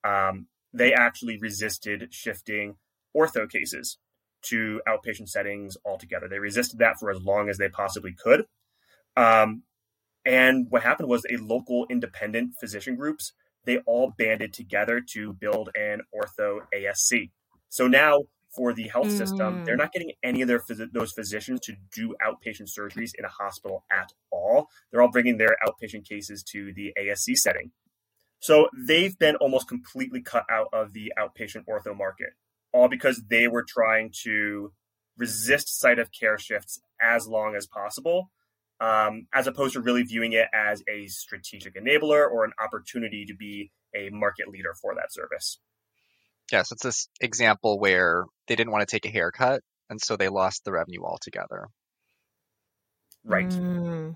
um, 0.05 0.47
they 0.73 0.93
actually 0.93 1.37
resisted 1.37 2.07
shifting 2.13 2.75
ortho 3.15 3.49
cases 3.49 3.97
to 4.43 4.79
outpatient 4.87 5.27
settings 5.27 5.75
altogether. 5.85 6.29
They 6.29 6.39
resisted 6.39 6.79
that 6.79 6.95
for 7.01 7.11
as 7.11 7.21
long 7.21 7.49
as 7.49 7.57
they 7.57 7.67
possibly 7.67 8.13
could. 8.17 8.45
Um, 9.17 9.63
and 10.25 10.67
what 10.69 10.83
happened 10.83 11.09
was 11.09 11.25
a 11.29 11.35
local 11.35 11.85
independent 11.89 12.53
physician 12.57 12.95
groups, 12.95 13.33
they 13.65 13.79
all 13.79 14.13
banded 14.17 14.53
together 14.53 15.01
to 15.13 15.33
build 15.33 15.69
an 15.75 15.99
ortho 16.15 16.59
ASC. 16.73 17.31
So 17.67 17.89
now 17.89 18.21
for 18.55 18.73
the 18.73 18.87
health 18.87 19.07
mm. 19.07 19.17
system, 19.17 19.65
they're 19.65 19.75
not 19.75 19.91
getting 19.91 20.11
any 20.23 20.41
of 20.41 20.47
their 20.47 20.61
those 20.93 21.11
physicians 21.11 21.59
to 21.61 21.73
do 21.93 22.15
outpatient 22.25 22.69
surgeries 22.69 23.11
in 23.17 23.25
a 23.25 23.29
hospital 23.29 23.85
at 23.91 24.11
all. 24.31 24.67
They're 24.91 25.01
all 25.01 25.11
bringing 25.11 25.37
their 25.37 25.57
outpatient 25.67 26.07
cases 26.07 26.43
to 26.51 26.73
the 26.73 26.93
ASC 26.99 27.35
setting. 27.35 27.71
So 28.39 28.69
they've 28.87 29.17
been 29.17 29.35
almost 29.37 29.67
completely 29.67 30.21
cut 30.21 30.43
out 30.49 30.67
of 30.71 30.93
the 30.93 31.11
outpatient 31.17 31.65
ortho 31.69 31.97
market, 31.97 32.29
all 32.73 32.87
because 32.87 33.23
they 33.29 33.47
were 33.47 33.65
trying 33.67 34.11
to 34.23 34.71
resist 35.17 35.79
site 35.79 35.99
of 35.99 36.11
care 36.11 36.37
shifts 36.37 36.79
as 37.01 37.27
long 37.27 37.55
as 37.55 37.65
possible, 37.65 38.29
um, 38.79 39.27
as 39.33 39.47
opposed 39.47 39.73
to 39.73 39.81
really 39.81 40.03
viewing 40.03 40.33
it 40.33 40.47
as 40.53 40.83
a 40.89 41.07
strategic 41.07 41.75
enabler 41.75 42.29
or 42.29 42.43
an 42.45 42.51
opportunity 42.63 43.25
to 43.25 43.35
be 43.35 43.71
a 43.95 44.09
market 44.09 44.47
leader 44.47 44.75
for 44.81 44.93
that 44.95 45.11
service. 45.13 45.59
Yes, 46.51 46.71
it's 46.71 46.83
this 46.83 47.07
example 47.19 47.79
where 47.79 48.25
they 48.47 48.55
didn't 48.55 48.71
want 48.71 48.87
to 48.87 48.91
take 48.91 49.05
a 49.05 49.13
haircut, 49.13 49.61
and 49.89 50.01
so 50.01 50.15
they 50.15 50.29
lost 50.29 50.63
the 50.63 50.71
revenue 50.71 51.03
altogether. 51.03 51.67
Right. 53.23 53.49
Mm. 53.49 54.15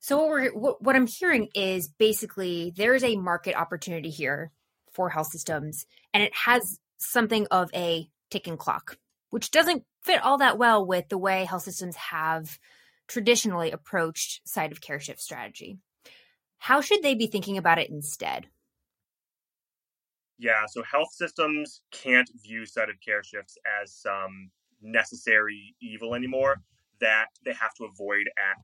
So 0.00 0.16
what 0.16 0.28
we're 0.28 0.50
what, 0.52 0.82
what 0.82 0.96
I'm 0.96 1.06
hearing 1.06 1.48
is 1.54 1.88
basically 1.88 2.72
there 2.74 2.94
is 2.94 3.04
a 3.04 3.16
market 3.16 3.54
opportunity 3.54 4.10
here 4.10 4.52
for 4.92 5.10
health 5.10 5.28
systems, 5.30 5.86
and 6.14 6.22
it 6.22 6.32
has 6.34 6.78
something 6.98 7.46
of 7.50 7.70
a 7.74 8.08
ticking 8.30 8.56
clock, 8.56 8.96
which 9.30 9.50
doesn't 9.50 9.84
fit 10.02 10.22
all 10.22 10.38
that 10.38 10.58
well 10.58 10.84
with 10.86 11.08
the 11.08 11.18
way 11.18 11.44
health 11.44 11.62
systems 11.62 11.96
have 11.96 12.58
traditionally 13.06 13.70
approached 13.70 14.40
site 14.46 14.72
of 14.72 14.80
care 14.80 15.00
shift 15.00 15.20
strategy. 15.20 15.78
How 16.58 16.80
should 16.80 17.02
they 17.02 17.14
be 17.14 17.26
thinking 17.26 17.58
about 17.58 17.78
it 17.78 17.90
instead? 17.90 18.46
Yeah, 20.38 20.66
so 20.68 20.82
health 20.84 21.12
systems 21.12 21.82
can't 21.90 22.30
view 22.42 22.62
of 22.62 23.00
care 23.04 23.22
shifts 23.24 23.56
as 23.82 23.92
some 23.92 24.50
necessary 24.80 25.74
evil 25.82 26.14
anymore 26.14 26.56
that 27.00 27.26
they 27.44 27.52
have 27.52 27.74
to 27.74 27.84
avoid 27.84 28.26
at 28.38 28.56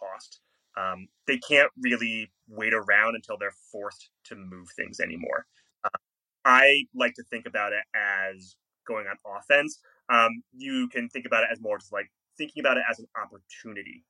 cost. 0.00 0.40
Um, 0.76 1.08
they 1.26 1.38
can't 1.38 1.70
really 1.80 2.30
wait 2.48 2.74
around 2.74 3.14
until 3.16 3.38
they're 3.38 3.54
forced 3.72 4.10
to 4.26 4.36
move 4.36 4.68
things 4.76 5.00
anymore. 5.00 5.46
Uh, 5.84 5.98
I 6.44 6.84
like 6.94 7.14
to 7.14 7.24
think 7.30 7.46
about 7.46 7.72
it 7.72 7.84
as 7.94 8.56
going 8.86 9.06
on 9.06 9.16
offense. 9.38 9.80
Um, 10.10 10.42
you 10.52 10.88
can 10.88 11.08
think 11.08 11.26
about 11.26 11.44
it 11.44 11.50
as 11.52 11.60
more 11.60 11.78
just 11.78 11.92
like 11.92 12.10
thinking 12.38 12.60
about 12.60 12.76
it 12.78 12.84
as 12.90 12.98
an 13.00 13.06
opportunity 13.22 14.04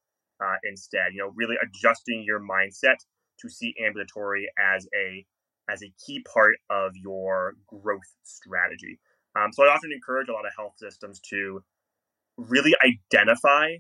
uh, 0.45 0.57
instead. 0.65 1.13
You 1.13 1.21
know, 1.21 1.33
really 1.37 1.57
adjusting 1.63 2.25
your 2.27 2.41
mindset 2.41 2.97
to 3.41 3.49
see 3.51 3.75
ambulatory 3.85 4.49
as 4.59 4.87
a 4.97 5.27
as 5.69 5.83
a 5.83 5.93
key 6.07 6.25
part 6.33 6.57
of 6.71 6.93
your 6.97 7.55
growth 7.67 8.13
strategy. 8.23 8.99
Um, 9.37 9.53
so 9.53 9.65
I 9.65 9.69
often 9.69 9.93
encourage 9.93 10.29
a 10.29 10.33
lot 10.33 10.47
of 10.47 10.53
health 10.57 10.75
systems 10.77 11.21
to 11.31 11.63
really 12.37 12.75
identify 12.85 13.77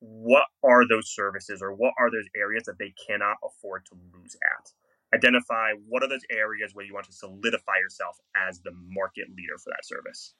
what 0.00 0.44
are 0.64 0.86
those 0.88 1.14
services 1.14 1.62
or 1.62 1.72
what 1.72 1.94
are 1.98 2.10
those 2.10 2.28
areas 2.36 2.64
that 2.64 2.78
they 2.78 2.92
cannot 3.06 3.36
afford 3.44 3.86
to 3.86 3.94
lose 4.12 4.34
at. 4.34 4.70
Identify 5.14 5.72
what 5.88 6.02
are 6.02 6.08
those 6.08 6.24
areas 6.30 6.74
where 6.74 6.84
you 6.84 6.94
want 6.94 7.06
to 7.06 7.12
solidify 7.12 7.78
yourself 7.80 8.16
as 8.34 8.60
the 8.60 8.72
market 8.88 9.28
leader 9.28 9.58
for 9.62 9.70
that 9.70 9.84
service. 9.84 10.34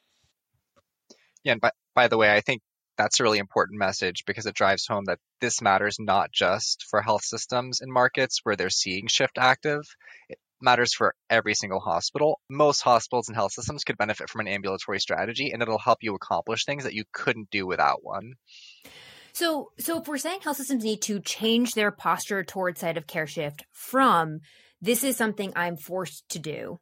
Yeah, 1.44 1.52
and 1.52 1.60
by, 1.60 1.70
by 1.94 2.08
the 2.08 2.16
way, 2.16 2.34
I 2.34 2.40
think 2.40 2.62
that's 2.98 3.20
a 3.20 3.22
really 3.22 3.38
important 3.38 3.78
message 3.78 4.24
because 4.26 4.46
it 4.46 4.54
drives 4.54 4.86
home 4.86 5.04
that 5.06 5.18
this 5.40 5.62
matters 5.62 5.96
not 5.98 6.32
just 6.32 6.84
for 6.90 7.00
health 7.00 7.24
systems 7.24 7.80
and 7.80 7.92
markets 7.92 8.40
where 8.42 8.56
they're 8.56 8.70
seeing 8.70 9.06
shift 9.06 9.38
active. 9.38 9.82
It 10.28 10.38
matters 10.62 10.94
for 10.94 11.14
every 11.28 11.54
single 11.54 11.80
hospital. 11.80 12.40
Most 12.48 12.82
hospitals 12.82 13.28
and 13.28 13.36
health 13.36 13.52
systems 13.52 13.84
could 13.84 13.98
benefit 13.98 14.28
from 14.28 14.42
an 14.42 14.48
ambulatory 14.48 15.00
strategy 15.00 15.50
and 15.52 15.62
it'll 15.62 15.78
help 15.78 15.98
you 16.02 16.14
accomplish 16.14 16.64
things 16.64 16.84
that 16.84 16.94
you 16.94 17.04
couldn't 17.12 17.50
do 17.50 17.66
without 17.66 18.02
one. 18.02 18.34
So, 19.32 19.70
so 19.78 20.00
if 20.00 20.08
we're 20.08 20.18
saying 20.18 20.40
health 20.42 20.58
systems 20.58 20.84
need 20.84 21.02
to 21.02 21.20
change 21.20 21.72
their 21.72 21.90
posture 21.90 22.44
towards 22.44 22.80
site 22.80 22.98
of 22.98 23.06
care 23.06 23.26
shift 23.26 23.64
from 23.72 24.40
this 24.80 25.04
is 25.04 25.16
something 25.16 25.52
I'm 25.56 25.76
forced 25.76 26.28
to 26.30 26.38
do 26.38 26.78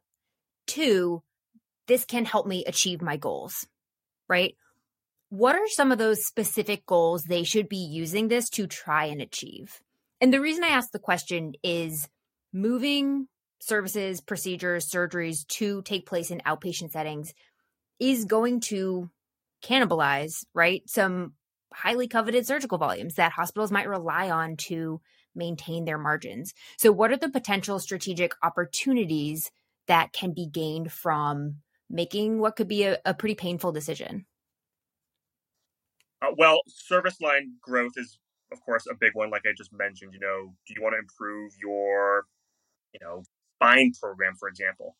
to 0.67 1.21
this 1.87 2.05
can 2.05 2.25
help 2.25 2.47
me 2.47 2.63
achieve 2.65 3.01
my 3.01 3.17
goals, 3.17 3.67
right? 4.27 4.55
What 5.29 5.55
are 5.55 5.67
some 5.67 5.91
of 5.91 5.97
those 5.97 6.25
specific 6.25 6.85
goals 6.85 7.23
they 7.23 7.43
should 7.43 7.69
be 7.69 7.77
using 7.77 8.27
this 8.27 8.49
to 8.51 8.67
try 8.67 9.05
and 9.05 9.21
achieve? 9.21 9.81
And 10.19 10.33
the 10.33 10.41
reason 10.41 10.63
I 10.63 10.69
ask 10.69 10.91
the 10.91 10.99
question 10.99 11.53
is 11.63 12.07
moving 12.53 13.27
services, 13.61 14.21
procedures, 14.21 14.89
surgeries 14.89 15.47
to 15.47 15.81
take 15.83 16.05
place 16.05 16.31
in 16.31 16.39
outpatient 16.39 16.91
settings 16.91 17.33
is 17.99 18.25
going 18.25 18.59
to 18.59 19.09
cannibalize, 19.63 20.43
right? 20.53 20.81
Some 20.87 21.33
highly 21.73 22.07
coveted 22.07 22.45
surgical 22.45 22.77
volumes 22.77 23.15
that 23.15 23.31
hospitals 23.31 23.71
might 23.71 23.87
rely 23.87 24.29
on 24.29 24.57
to 24.57 24.99
maintain 25.35 25.85
their 25.85 25.97
margins. 25.97 26.53
So, 26.77 26.91
what 26.91 27.11
are 27.11 27.17
the 27.17 27.29
potential 27.29 27.79
strategic 27.79 28.33
opportunities 28.43 29.51
that 29.87 30.11
can 30.11 30.33
be 30.33 30.47
gained 30.47 30.91
from 30.91 31.57
making 31.89 32.39
what 32.39 32.55
could 32.55 32.67
be 32.67 32.83
a, 32.83 32.97
a 33.05 33.13
pretty 33.13 33.35
painful 33.35 33.71
decision? 33.71 34.25
Uh, 36.21 36.31
well, 36.37 36.61
service 36.67 37.19
line 37.21 37.53
growth 37.61 37.93
is, 37.97 38.19
of 38.51 38.61
course, 38.61 38.85
a 38.89 38.95
big 38.95 39.15
one. 39.15 39.29
Like 39.29 39.43
I 39.45 39.53
just 39.55 39.73
mentioned, 39.73 40.13
you 40.13 40.19
know, 40.19 40.53
do 40.67 40.73
you 40.75 40.81
want 40.81 40.93
to 40.93 40.99
improve 40.99 41.53
your, 41.59 42.25
you 42.93 42.99
know, 43.01 43.23
spine 43.61 43.91
program, 43.99 44.33
for 44.39 44.47
example? 44.47 44.95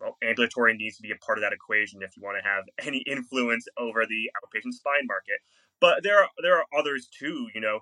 Well, 0.00 0.16
ambulatory 0.22 0.76
needs 0.76 0.96
to 0.96 1.02
be 1.02 1.12
a 1.12 1.24
part 1.24 1.38
of 1.38 1.42
that 1.42 1.52
equation 1.52 2.02
if 2.02 2.16
you 2.16 2.22
want 2.22 2.36
to 2.42 2.48
have 2.48 2.64
any 2.86 3.02
influence 3.06 3.66
over 3.78 4.04
the 4.06 4.30
outpatient 4.38 4.72
spine 4.72 5.06
market. 5.06 5.38
But 5.80 6.02
there 6.02 6.20
are 6.20 6.28
there 6.42 6.56
are 6.56 6.64
others 6.76 7.08
too. 7.18 7.48
You 7.54 7.60
know, 7.60 7.80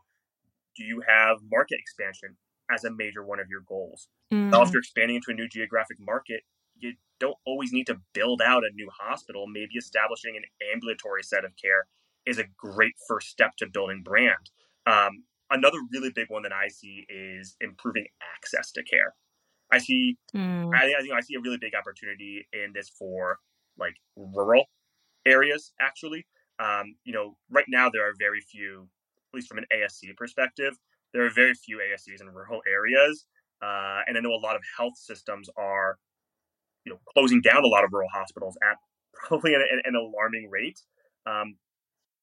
do 0.76 0.84
you 0.84 1.02
have 1.06 1.38
market 1.50 1.78
expansion 1.78 2.36
as 2.70 2.84
a 2.84 2.90
major 2.90 3.24
one 3.24 3.40
of 3.40 3.48
your 3.48 3.62
goals? 3.66 4.08
Mm. 4.32 4.50
Well, 4.50 4.62
if 4.62 4.72
you're 4.72 4.80
expanding 4.80 5.16
into 5.16 5.30
a 5.30 5.34
new 5.34 5.48
geographic 5.48 5.98
market, 6.00 6.42
you 6.78 6.94
don't 7.20 7.36
always 7.46 7.72
need 7.72 7.86
to 7.86 8.00
build 8.14 8.40
out 8.42 8.64
a 8.64 8.74
new 8.74 8.88
hospital. 8.90 9.46
Maybe 9.46 9.74
establishing 9.76 10.36
an 10.36 10.44
ambulatory 10.72 11.22
site 11.22 11.44
of 11.44 11.52
care 11.62 11.86
is 12.24 12.38
a 12.38 12.44
great 12.56 12.94
first 13.08 13.28
step 13.28 13.52
to 13.58 13.66
building 13.66 14.02
brand. 14.02 14.50
Um, 14.86 15.24
another 15.50 15.78
really 15.92 16.10
big 16.10 16.26
one 16.28 16.42
that 16.42 16.52
I 16.52 16.68
see 16.68 17.04
is 17.08 17.56
improving 17.60 18.06
access 18.34 18.72
to 18.72 18.82
care. 18.82 19.14
I 19.72 19.78
see, 19.78 20.16
mm. 20.36 20.70
I, 20.74 20.92
I, 20.98 21.00
think 21.00 21.14
I 21.14 21.20
see 21.20 21.34
a 21.34 21.40
really 21.40 21.58
big 21.58 21.74
opportunity 21.74 22.46
in 22.52 22.72
this 22.74 22.90
for 22.90 23.38
like 23.78 23.94
rural 24.16 24.66
areas. 25.26 25.72
Actually, 25.80 26.26
um, 26.60 26.94
you 27.04 27.12
know, 27.12 27.36
right 27.50 27.64
now 27.68 27.88
there 27.90 28.06
are 28.06 28.12
very 28.18 28.40
few, 28.40 28.88
at 29.32 29.36
least 29.36 29.48
from 29.48 29.58
an 29.58 29.66
ASC 29.74 30.14
perspective, 30.16 30.78
there 31.12 31.24
are 31.24 31.30
very 31.30 31.54
few 31.54 31.78
ASCs 31.78 32.20
in 32.20 32.28
rural 32.28 32.60
areas, 32.70 33.26
uh, 33.62 34.00
and 34.06 34.16
I 34.16 34.20
know 34.20 34.32
a 34.32 34.44
lot 34.44 34.56
of 34.56 34.62
health 34.76 34.96
systems 34.96 35.48
are, 35.56 35.98
you 36.84 36.92
know, 36.92 36.98
closing 37.14 37.40
down 37.40 37.64
a 37.64 37.68
lot 37.68 37.84
of 37.84 37.90
rural 37.92 38.08
hospitals 38.12 38.56
at 38.68 38.76
probably 39.14 39.54
an, 39.54 39.62
an 39.84 39.94
alarming 39.94 40.48
rate. 40.50 40.80
Um, 41.26 41.56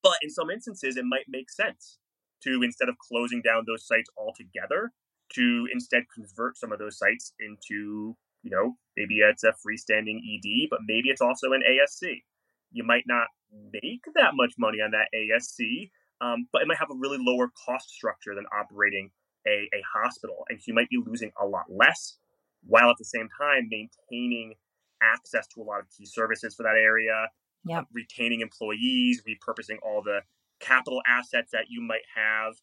but 0.03 0.15
in 0.22 0.29
some 0.29 0.50
instances, 0.50 0.98
it 0.98 1.06
might 1.06 1.25
make 1.27 1.50
sense 1.50 1.98
to 2.44 2.62
instead 2.63 2.89
of 2.89 2.96
closing 2.98 3.41
down 3.41 3.63
those 3.68 3.86
sites 3.86 4.10
altogether, 4.18 4.91
to 5.36 5.67
instead 5.71 6.03
convert 6.13 6.57
some 6.57 6.71
of 6.71 6.79
those 6.79 6.98
sites 6.98 7.33
into, 7.39 8.15
you 8.43 8.51
know, 8.51 8.75
maybe 8.98 9.19
it's 9.19 9.43
a 9.43 9.53
freestanding 9.65 10.17
ED, 10.17 10.69
but 10.69 10.79
maybe 10.88 11.09
it's 11.09 11.21
also 11.21 11.53
an 11.53 11.62
ASC. 11.62 12.24
You 12.71 12.83
might 12.83 13.05
not 13.07 13.27
make 13.74 14.03
that 14.15 14.31
much 14.33 14.53
money 14.57 14.79
on 14.79 14.91
that 14.91 15.07
ASC, 15.15 15.89
um, 16.21 16.48
but 16.51 16.62
it 16.62 16.67
might 16.67 16.77
have 16.77 16.91
a 16.91 16.98
really 16.98 17.17
lower 17.19 17.50
cost 17.65 17.89
structure 17.89 18.36
than 18.36 18.45
operating 18.57 19.12
a, 19.48 19.69
a 19.74 19.81
hospital. 19.93 20.45
And 20.50 20.59
so 20.59 20.65
you 20.67 20.74
might 20.74 20.89
be 20.89 21.01
losing 21.03 21.31
a 21.41 21.45
lot 21.45 21.65
less 21.69 22.17
while 22.65 22.89
at 22.89 22.98
the 22.98 23.05
same 23.05 23.29
time 23.39 23.69
maintaining 23.69 24.55
access 25.01 25.48
to 25.48 25.62
a 25.62 25.63
lot 25.63 25.79
of 25.79 25.86
key 25.95 26.05
services 26.05 26.55
for 26.55 26.63
that 26.63 26.75
area, 26.75 27.29
yep. 27.65 27.86
retaining 27.93 28.41
employees, 28.41 29.24
repurposing 29.27 29.77
all 29.81 30.01
the 30.03 30.19
capital 30.59 31.01
assets 31.07 31.51
that 31.51 31.65
you 31.69 31.81
might 31.81 32.05
have. 32.15 32.55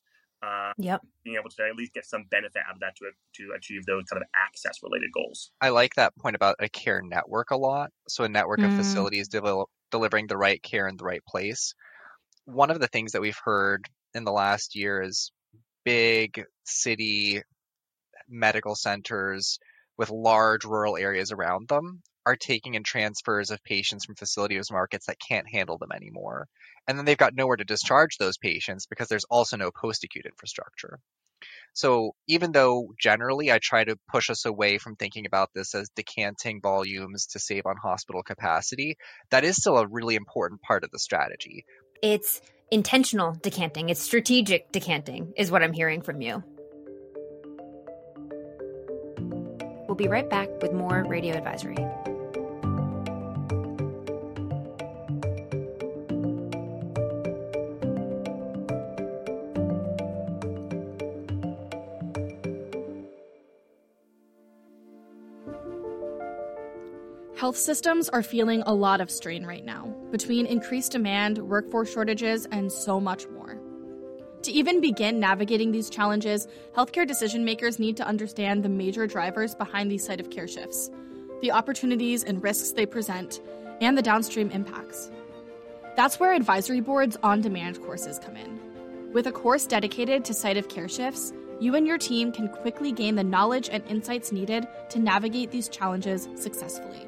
Uh, 0.42 0.72
yep. 0.78 1.00
Being 1.24 1.36
able 1.40 1.50
to 1.50 1.62
at 1.62 1.76
least 1.76 1.94
get 1.94 2.04
some 2.04 2.24
benefit 2.30 2.62
out 2.68 2.74
of 2.74 2.80
that 2.80 2.94
to 2.96 3.10
to 3.36 3.52
achieve 3.56 3.86
those 3.86 4.04
kind 4.04 4.22
of 4.22 4.28
access 4.34 4.82
related 4.82 5.10
goals. 5.12 5.50
I 5.60 5.70
like 5.70 5.94
that 5.94 6.14
point 6.16 6.36
about 6.36 6.56
a 6.60 6.68
care 6.68 7.02
network 7.02 7.50
a 7.50 7.56
lot. 7.56 7.90
So 8.08 8.24
a 8.24 8.28
network 8.28 8.60
mm. 8.60 8.66
of 8.66 8.76
facilities 8.76 9.28
develop, 9.28 9.68
delivering 9.90 10.26
the 10.26 10.36
right 10.36 10.62
care 10.62 10.88
in 10.88 10.96
the 10.96 11.04
right 11.04 11.24
place. 11.26 11.74
One 12.44 12.70
of 12.70 12.80
the 12.80 12.88
things 12.88 13.12
that 13.12 13.22
we've 13.22 13.38
heard 13.44 13.88
in 14.14 14.24
the 14.24 14.32
last 14.32 14.76
year 14.76 15.02
is 15.02 15.32
big 15.84 16.44
city 16.64 17.42
medical 18.28 18.74
centers 18.74 19.58
with 19.96 20.10
large 20.10 20.64
rural 20.64 20.96
areas 20.96 21.32
around 21.32 21.68
them 21.68 22.02
are 22.26 22.36
taking 22.36 22.74
in 22.74 22.82
transfers 22.82 23.52
of 23.52 23.62
patients 23.62 24.04
from 24.04 24.16
facilities 24.16 24.70
markets 24.70 25.06
that 25.06 25.20
can't 25.20 25.48
handle 25.48 25.78
them 25.78 25.92
anymore. 25.94 26.48
And 26.88 26.98
then 26.98 27.04
they've 27.04 27.16
got 27.16 27.36
nowhere 27.36 27.56
to 27.56 27.64
discharge 27.64 28.18
those 28.18 28.36
patients 28.36 28.86
because 28.86 29.08
there's 29.08 29.24
also 29.30 29.56
no 29.56 29.70
post 29.70 30.02
acute 30.02 30.26
infrastructure. 30.26 30.98
So 31.72 32.14
even 32.26 32.52
though 32.52 32.94
generally 32.98 33.52
I 33.52 33.58
try 33.58 33.84
to 33.84 33.98
push 34.10 34.30
us 34.30 34.44
away 34.44 34.78
from 34.78 34.96
thinking 34.96 35.26
about 35.26 35.50
this 35.54 35.74
as 35.74 35.88
decanting 35.90 36.60
volumes 36.60 37.26
to 37.28 37.38
save 37.38 37.66
on 37.66 37.76
hospital 37.76 38.22
capacity, 38.22 38.96
that 39.30 39.44
is 39.44 39.56
still 39.56 39.76
a 39.76 39.86
really 39.86 40.16
important 40.16 40.62
part 40.62 40.84
of 40.84 40.90
the 40.90 40.98
strategy. 40.98 41.64
It's 42.02 42.40
intentional 42.70 43.36
decanting, 43.40 43.90
it's 43.90 44.00
strategic 44.00 44.72
decanting, 44.72 45.32
is 45.36 45.50
what 45.50 45.62
I'm 45.62 45.72
hearing 45.72 46.02
from 46.02 46.20
you. 46.20 46.42
We'll 49.86 49.96
be 49.96 50.08
right 50.08 50.28
back 50.28 50.48
with 50.60 50.72
more 50.72 51.04
radio 51.04 51.36
advisory. 51.36 51.76
Health 67.36 67.58
systems 67.58 68.08
are 68.08 68.22
feeling 68.22 68.62
a 68.64 68.72
lot 68.72 69.02
of 69.02 69.10
strain 69.10 69.44
right 69.44 69.62
now, 69.62 69.94
between 70.10 70.46
increased 70.46 70.92
demand, 70.92 71.36
workforce 71.36 71.92
shortages, 71.92 72.46
and 72.50 72.72
so 72.72 72.98
much 72.98 73.28
more. 73.28 73.58
To 74.40 74.50
even 74.50 74.80
begin 74.80 75.20
navigating 75.20 75.70
these 75.70 75.90
challenges, 75.90 76.48
healthcare 76.74 77.06
decision 77.06 77.44
makers 77.44 77.78
need 77.78 77.98
to 77.98 78.06
understand 78.06 78.62
the 78.62 78.70
major 78.70 79.06
drivers 79.06 79.54
behind 79.54 79.90
these 79.90 80.02
site 80.02 80.18
of 80.18 80.30
care 80.30 80.48
shifts, 80.48 80.90
the 81.42 81.52
opportunities 81.52 82.24
and 82.24 82.42
risks 82.42 82.72
they 82.72 82.86
present, 82.86 83.42
and 83.82 83.98
the 83.98 84.02
downstream 84.02 84.50
impacts. 84.50 85.10
That's 85.94 86.18
where 86.18 86.32
advisory 86.32 86.80
boards 86.80 87.18
on 87.22 87.42
demand 87.42 87.82
courses 87.82 88.18
come 88.18 88.36
in. 88.36 89.12
With 89.12 89.26
a 89.26 89.32
course 89.32 89.66
dedicated 89.66 90.24
to 90.24 90.32
site 90.32 90.56
of 90.56 90.70
care 90.70 90.88
shifts, 90.88 91.34
you 91.60 91.74
and 91.74 91.86
your 91.86 91.98
team 91.98 92.32
can 92.32 92.48
quickly 92.48 92.92
gain 92.92 93.14
the 93.14 93.24
knowledge 93.24 93.68
and 93.70 93.84
insights 93.90 94.32
needed 94.32 94.66
to 94.88 94.98
navigate 94.98 95.50
these 95.50 95.68
challenges 95.68 96.28
successfully. 96.34 97.05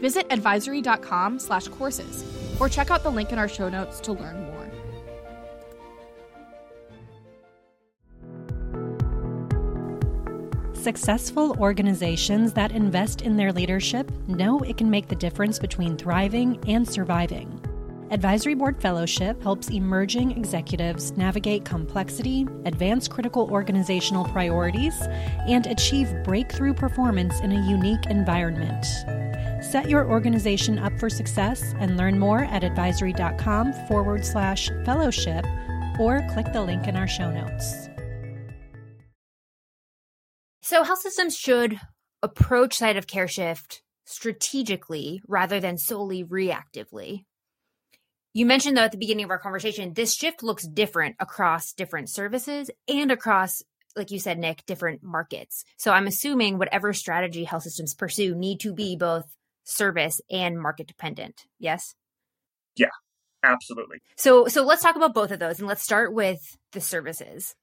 Visit 0.00 0.26
advisory.com 0.30 1.38
slash 1.38 1.68
courses 1.68 2.24
or 2.58 2.68
check 2.68 2.90
out 2.90 3.02
the 3.02 3.10
link 3.10 3.32
in 3.32 3.38
our 3.38 3.48
show 3.48 3.68
notes 3.68 4.00
to 4.00 4.12
learn 4.12 4.42
more. 4.44 4.50
Successful 10.74 11.54
organizations 11.58 12.54
that 12.54 12.72
invest 12.72 13.20
in 13.20 13.36
their 13.36 13.52
leadership 13.52 14.10
know 14.26 14.60
it 14.60 14.78
can 14.78 14.88
make 14.88 15.08
the 15.08 15.14
difference 15.14 15.58
between 15.58 15.94
thriving 15.94 16.58
and 16.66 16.88
surviving. 16.88 17.60
Advisory 18.10 18.54
Board 18.54 18.80
Fellowship 18.80 19.40
helps 19.42 19.68
emerging 19.68 20.32
executives 20.32 21.12
navigate 21.18 21.66
complexity, 21.66 22.46
advance 22.64 23.06
critical 23.06 23.48
organizational 23.52 24.24
priorities, 24.24 24.94
and 25.46 25.66
achieve 25.66 26.10
breakthrough 26.24 26.72
performance 26.72 27.38
in 27.40 27.52
a 27.52 27.68
unique 27.68 28.06
environment. 28.06 28.84
Set 29.60 29.88
your 29.88 30.08
organization 30.08 30.78
up 30.78 30.98
for 30.98 31.10
success 31.10 31.74
and 31.78 31.96
learn 31.96 32.18
more 32.18 32.44
at 32.44 32.64
advisory.com 32.64 33.72
forward 33.88 34.24
slash 34.24 34.70
fellowship 34.84 35.44
or 35.98 36.26
click 36.32 36.52
the 36.52 36.62
link 36.62 36.86
in 36.86 36.96
our 36.96 37.06
show 37.06 37.30
notes. 37.30 37.88
So, 40.62 40.84
health 40.84 41.00
systems 41.00 41.36
should 41.36 41.80
approach 42.22 42.76
site 42.76 42.96
of 42.96 43.06
care 43.06 43.28
shift 43.28 43.82
strategically 44.04 45.22
rather 45.26 45.60
than 45.60 45.78
solely 45.78 46.24
reactively. 46.24 47.24
You 48.32 48.46
mentioned, 48.46 48.76
though, 48.76 48.82
at 48.82 48.92
the 48.92 48.98
beginning 48.98 49.24
of 49.24 49.30
our 49.30 49.38
conversation, 49.38 49.94
this 49.94 50.14
shift 50.14 50.42
looks 50.42 50.66
different 50.66 51.16
across 51.18 51.72
different 51.72 52.08
services 52.08 52.70
and 52.86 53.10
across, 53.10 53.62
like 53.96 54.12
you 54.12 54.20
said, 54.20 54.38
Nick, 54.38 54.64
different 54.66 55.02
markets. 55.02 55.64
So 55.76 55.90
I'm 55.90 56.06
assuming 56.06 56.56
whatever 56.56 56.92
strategy 56.92 57.42
health 57.42 57.64
systems 57.64 57.94
pursue 57.94 58.36
need 58.36 58.60
to 58.60 58.72
be 58.72 58.94
both 58.94 59.24
service 59.70 60.20
and 60.30 60.60
market 60.60 60.86
dependent. 60.86 61.46
Yes? 61.58 61.94
Yeah, 62.76 62.88
absolutely. 63.42 63.98
So 64.16 64.46
so 64.46 64.62
let's 64.64 64.82
talk 64.82 64.96
about 64.96 65.14
both 65.14 65.30
of 65.30 65.38
those 65.38 65.58
and 65.58 65.68
let's 65.68 65.82
start 65.82 66.12
with 66.12 66.40
the 66.72 66.80
services. 66.80 67.54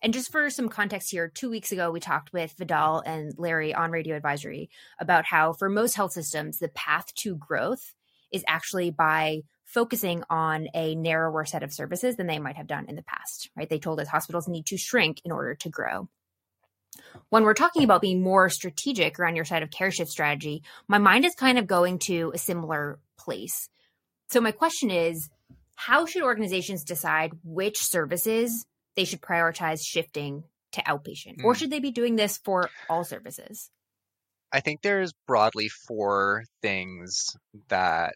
And 0.00 0.12
just 0.12 0.30
for 0.30 0.48
some 0.48 0.68
context 0.68 1.10
here, 1.10 1.28
two 1.28 1.50
weeks 1.50 1.72
ago, 1.72 1.90
we 1.90 1.98
talked 1.98 2.32
with 2.32 2.54
Vidal 2.56 3.02
and 3.04 3.32
Larry 3.36 3.74
on 3.74 3.90
Radio 3.90 4.16
Advisory 4.16 4.70
about 5.00 5.24
how, 5.24 5.52
for 5.52 5.68
most 5.68 5.94
health 5.96 6.12
systems, 6.12 6.58
the 6.58 6.68
path 6.68 7.12
to 7.16 7.34
growth 7.34 7.94
is 8.32 8.44
actually 8.46 8.90
by 8.90 9.40
focusing 9.64 10.22
on 10.30 10.68
a 10.74 10.94
narrower 10.94 11.44
set 11.44 11.62
of 11.62 11.72
services 11.72 12.16
than 12.16 12.26
they 12.26 12.38
might 12.38 12.56
have 12.56 12.66
done 12.68 12.86
in 12.88 12.94
the 12.94 13.02
past, 13.02 13.50
right? 13.56 13.68
They 13.68 13.78
told 13.78 14.00
us 14.00 14.08
hospitals 14.08 14.46
need 14.48 14.66
to 14.66 14.76
shrink 14.76 15.20
in 15.24 15.32
order 15.32 15.56
to 15.56 15.68
grow. 15.68 16.08
When 17.30 17.44
we're 17.44 17.54
talking 17.54 17.84
about 17.84 18.00
being 18.00 18.22
more 18.22 18.48
strategic 18.48 19.18
around 19.18 19.36
your 19.36 19.44
site 19.44 19.62
of 19.62 19.70
care 19.70 19.90
shift 19.90 20.10
strategy, 20.10 20.62
my 20.88 20.98
mind 20.98 21.24
is 21.24 21.34
kind 21.34 21.58
of 21.58 21.66
going 21.66 21.98
to 22.00 22.32
a 22.34 22.38
similar 22.38 22.98
place. 23.18 23.68
So, 24.30 24.40
my 24.40 24.52
question 24.52 24.90
is 24.90 25.28
how 25.76 26.06
should 26.06 26.22
organizations 26.22 26.84
decide 26.84 27.32
which 27.44 27.78
services 27.78 28.66
they 28.96 29.04
should 29.04 29.20
prioritize 29.20 29.80
shifting 29.84 30.44
to 30.72 30.82
outpatient? 30.82 31.38
Mm. 31.38 31.44
Or 31.44 31.54
hmm. 31.54 31.58
should 31.58 31.70
they 31.70 31.80
be 31.80 31.90
doing 31.90 32.16
this 32.16 32.38
for 32.38 32.70
all 32.90 33.04
services? 33.04 33.70
I 34.50 34.60
think 34.60 34.80
there's 34.80 35.12
broadly 35.26 35.68
four 35.68 36.44
things 36.62 37.36
that 37.68 38.14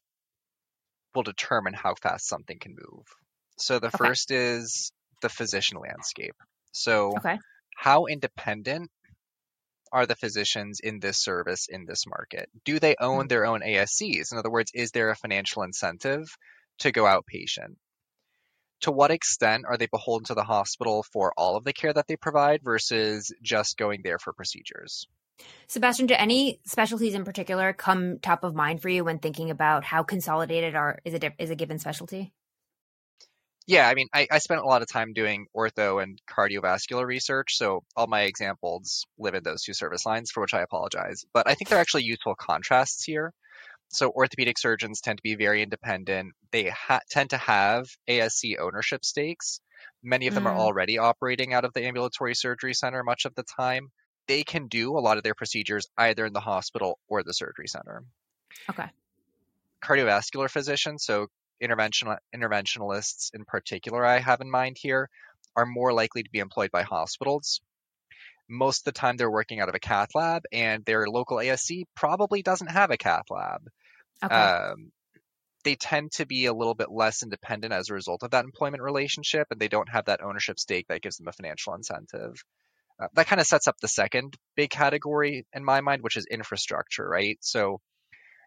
will 1.14 1.22
determine 1.22 1.74
how 1.74 1.94
fast 1.94 2.26
something 2.26 2.58
can 2.58 2.72
move. 2.72 3.04
So 3.58 3.78
the 3.78 3.88
okay. 3.88 3.98
first 3.98 4.30
is 4.30 4.92
the 5.20 5.28
physician 5.28 5.78
landscape. 5.78 6.34
So 6.72 7.12
okay. 7.18 7.38
How 7.76 8.06
independent 8.06 8.90
are 9.92 10.06
the 10.06 10.16
physicians 10.16 10.80
in 10.82 11.00
this 11.00 11.22
service 11.22 11.66
in 11.68 11.84
this 11.84 12.06
market? 12.06 12.48
Do 12.64 12.78
they 12.78 12.96
own 12.98 13.20
mm-hmm. 13.20 13.28
their 13.28 13.46
own 13.46 13.60
ASCs? 13.60 14.32
In 14.32 14.38
other 14.38 14.50
words, 14.50 14.72
is 14.74 14.90
there 14.90 15.10
a 15.10 15.16
financial 15.16 15.62
incentive 15.62 16.26
to 16.78 16.90
go 16.90 17.04
outpatient? 17.04 17.76
To 18.82 18.90
what 18.90 19.10
extent 19.10 19.64
are 19.68 19.76
they 19.76 19.86
beholden 19.86 20.24
to 20.26 20.34
the 20.34 20.42
hospital 20.42 21.04
for 21.12 21.32
all 21.36 21.56
of 21.56 21.64
the 21.64 21.72
care 21.72 21.92
that 21.92 22.06
they 22.08 22.16
provide 22.16 22.62
versus 22.64 23.32
just 23.42 23.76
going 23.76 24.00
there 24.02 24.18
for 24.18 24.32
procedures? 24.32 25.06
Sebastian, 25.68 26.06
do 26.06 26.14
any 26.16 26.60
specialties 26.64 27.14
in 27.14 27.24
particular 27.24 27.72
come 27.72 28.18
top 28.18 28.44
of 28.44 28.54
mind 28.54 28.82
for 28.82 28.88
you 28.88 29.04
when 29.04 29.18
thinking 29.18 29.50
about 29.50 29.84
how 29.84 30.02
consolidated 30.02 30.74
are 30.74 30.98
is 31.04 31.14
a 31.14 31.32
is 31.38 31.50
a 31.50 31.54
given 31.54 31.78
specialty? 31.78 32.32
Yeah, 33.72 33.88
I 33.88 33.94
mean, 33.94 34.08
I, 34.12 34.26
I 34.30 34.36
spent 34.36 34.60
a 34.60 34.66
lot 34.66 34.82
of 34.82 34.88
time 34.88 35.14
doing 35.14 35.46
ortho 35.56 36.02
and 36.02 36.20
cardiovascular 36.30 37.06
research, 37.06 37.56
so 37.56 37.84
all 37.96 38.06
my 38.06 38.24
examples 38.24 39.06
live 39.18 39.34
in 39.34 39.42
those 39.42 39.62
two 39.62 39.72
service 39.72 40.04
lines, 40.04 40.30
for 40.30 40.42
which 40.42 40.52
I 40.52 40.60
apologize. 40.60 41.24
But 41.32 41.48
I 41.48 41.54
think 41.54 41.70
they're 41.70 41.78
actually 41.78 42.02
useful 42.02 42.34
contrasts 42.34 43.02
here. 43.02 43.32
So 43.88 44.10
orthopedic 44.10 44.58
surgeons 44.58 45.00
tend 45.00 45.16
to 45.16 45.22
be 45.22 45.36
very 45.36 45.62
independent. 45.62 46.34
They 46.50 46.68
ha- 46.68 47.00
tend 47.10 47.30
to 47.30 47.38
have 47.38 47.86
ASC 48.06 48.58
ownership 48.60 49.06
stakes. 49.06 49.60
Many 50.02 50.26
of 50.26 50.34
them 50.34 50.44
mm. 50.44 50.48
are 50.48 50.56
already 50.56 50.98
operating 50.98 51.54
out 51.54 51.64
of 51.64 51.72
the 51.72 51.86
ambulatory 51.86 52.34
surgery 52.34 52.74
center 52.74 53.02
much 53.02 53.24
of 53.24 53.34
the 53.36 53.44
time 53.58 53.88
they 54.28 54.42
can 54.42 54.68
do 54.68 54.98
a 54.98 55.00
lot 55.00 55.16
of 55.16 55.22
their 55.22 55.34
procedures 55.34 55.88
either 55.96 56.26
in 56.26 56.34
the 56.34 56.40
hospital 56.40 56.98
or 57.08 57.22
the 57.22 57.32
surgery 57.32 57.68
center. 57.68 58.04
Okay. 58.68 58.88
Cardiovascular 59.82 60.50
physicians, 60.50 61.06
so 61.06 61.28
interventional 61.62 62.16
interventionalists 62.34 63.30
in 63.34 63.44
particular, 63.44 64.04
I 64.04 64.18
have 64.18 64.40
in 64.40 64.50
mind 64.50 64.76
here, 64.78 65.08
are 65.56 65.66
more 65.66 65.92
likely 65.92 66.22
to 66.22 66.30
be 66.30 66.38
employed 66.38 66.70
by 66.70 66.82
hospitals. 66.82 67.60
Most 68.48 68.80
of 68.80 68.84
the 68.92 68.98
time, 68.98 69.16
they're 69.16 69.30
working 69.30 69.60
out 69.60 69.68
of 69.68 69.74
a 69.74 69.80
cath 69.80 70.14
lab, 70.14 70.42
and 70.52 70.84
their 70.84 71.06
local 71.06 71.38
ASC 71.38 71.84
probably 71.94 72.42
doesn't 72.42 72.70
have 72.70 72.90
a 72.90 72.96
cath 72.96 73.30
lab. 73.30 73.62
Okay. 74.24 74.34
Um, 74.34 74.92
they 75.64 75.76
tend 75.76 76.12
to 76.12 76.26
be 76.26 76.46
a 76.46 76.52
little 76.52 76.74
bit 76.74 76.90
less 76.90 77.22
independent 77.22 77.72
as 77.72 77.88
a 77.88 77.94
result 77.94 78.22
of 78.22 78.32
that 78.32 78.44
employment 78.44 78.82
relationship, 78.82 79.46
and 79.50 79.60
they 79.60 79.68
don't 79.68 79.88
have 79.88 80.06
that 80.06 80.22
ownership 80.22 80.58
stake 80.58 80.86
that 80.88 81.02
gives 81.02 81.16
them 81.16 81.28
a 81.28 81.32
financial 81.32 81.74
incentive. 81.74 82.34
Uh, 83.00 83.08
that 83.14 83.26
kind 83.26 83.40
of 83.40 83.46
sets 83.46 83.68
up 83.68 83.76
the 83.80 83.88
second 83.88 84.36
big 84.56 84.70
category 84.70 85.46
in 85.52 85.64
my 85.64 85.80
mind, 85.80 86.02
which 86.02 86.16
is 86.16 86.26
infrastructure, 86.26 87.08
right? 87.08 87.38
So 87.40 87.80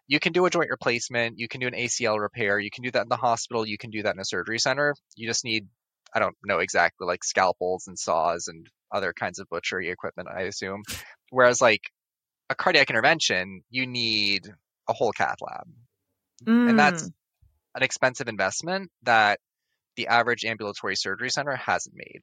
you 0.08 0.20
can 0.20 0.32
do 0.32 0.46
a 0.46 0.50
joint 0.50 0.70
replacement, 0.70 1.38
you 1.38 1.48
can 1.48 1.60
do 1.60 1.66
an 1.66 1.74
ACL 1.74 2.18
repair, 2.20 2.58
you 2.58 2.70
can 2.70 2.84
do 2.84 2.90
that 2.92 3.02
in 3.02 3.08
the 3.08 3.16
hospital, 3.16 3.66
you 3.66 3.78
can 3.78 3.90
do 3.90 4.02
that 4.02 4.14
in 4.14 4.20
a 4.20 4.24
surgery 4.24 4.58
center. 4.58 4.94
You 5.16 5.26
just 5.26 5.44
need, 5.44 5.66
I 6.14 6.20
don't 6.20 6.36
know 6.44 6.58
exactly, 6.58 7.06
like 7.06 7.24
scalpels 7.24 7.88
and 7.88 7.98
saws 7.98 8.48
and 8.48 8.68
other 8.92 9.12
kinds 9.12 9.38
of 9.38 9.48
butchery 9.48 9.90
equipment, 9.90 10.28
I 10.28 10.42
assume. 10.42 10.82
Whereas 11.30 11.60
like 11.60 11.82
a 12.48 12.54
cardiac 12.54 12.90
intervention, 12.90 13.62
you 13.70 13.86
need 13.86 14.48
a 14.88 14.92
whole 14.92 15.12
cath 15.12 15.38
lab. 15.40 15.68
Mm. 16.44 16.70
And 16.70 16.78
that's 16.78 17.02
mm. 17.02 17.12
an 17.74 17.82
expensive 17.82 18.28
investment 18.28 18.90
that 19.02 19.40
the 19.96 20.08
average 20.08 20.44
ambulatory 20.44 20.94
surgery 20.94 21.30
center 21.30 21.56
hasn't 21.56 21.96
made. 21.96 22.20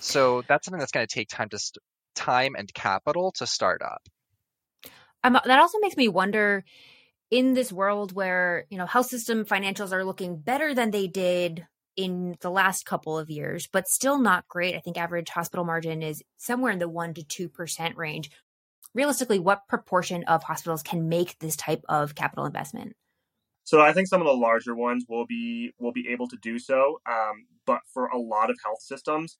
So 0.00 0.42
that's 0.46 0.66
something 0.66 0.78
that's 0.78 0.92
going 0.92 1.06
to 1.06 1.14
take 1.14 1.28
time 1.28 1.48
to 1.50 1.58
st- 1.58 1.82
time 2.14 2.54
and 2.56 2.72
capital 2.74 3.32
to 3.36 3.46
start 3.46 3.80
up. 3.82 4.02
That 5.22 5.58
also 5.58 5.78
makes 5.80 5.96
me 5.96 6.08
wonder 6.08 6.64
in 7.30 7.54
this 7.54 7.72
world 7.72 8.12
where 8.12 8.66
you 8.70 8.78
know 8.78 8.86
health 8.86 9.06
system 9.06 9.44
financials 9.44 9.92
are 9.92 10.04
looking 10.04 10.36
better 10.36 10.74
than 10.74 10.90
they 10.90 11.06
did 11.06 11.66
in 11.96 12.36
the 12.40 12.50
last 12.50 12.84
couple 12.84 13.18
of 13.18 13.30
years, 13.30 13.68
but 13.72 13.88
still 13.88 14.18
not 14.18 14.46
great. 14.48 14.74
I 14.74 14.80
think 14.80 14.98
average 14.98 15.30
hospital 15.30 15.64
margin 15.64 16.02
is 16.02 16.22
somewhere 16.36 16.72
in 16.72 16.78
the 16.78 16.88
one 16.88 17.14
to 17.14 17.24
two 17.24 17.48
percent 17.48 17.96
range. 17.96 18.30
Realistically, 18.94 19.38
what 19.38 19.68
proportion 19.68 20.24
of 20.24 20.42
hospitals 20.42 20.82
can 20.82 21.08
make 21.08 21.38
this 21.38 21.56
type 21.56 21.82
of 21.88 22.14
capital 22.14 22.46
investment? 22.46 22.94
So 23.64 23.80
I 23.80 23.92
think 23.92 24.06
some 24.06 24.20
of 24.20 24.26
the 24.26 24.32
larger 24.32 24.74
ones 24.74 25.04
will 25.08 25.26
be 25.26 25.72
will 25.78 25.92
be 25.92 26.08
able 26.10 26.28
to 26.28 26.36
do 26.40 26.58
so, 26.58 27.00
um, 27.10 27.46
but 27.66 27.80
for 27.92 28.06
a 28.06 28.18
lot 28.18 28.50
of 28.50 28.56
health 28.64 28.80
systems, 28.80 29.38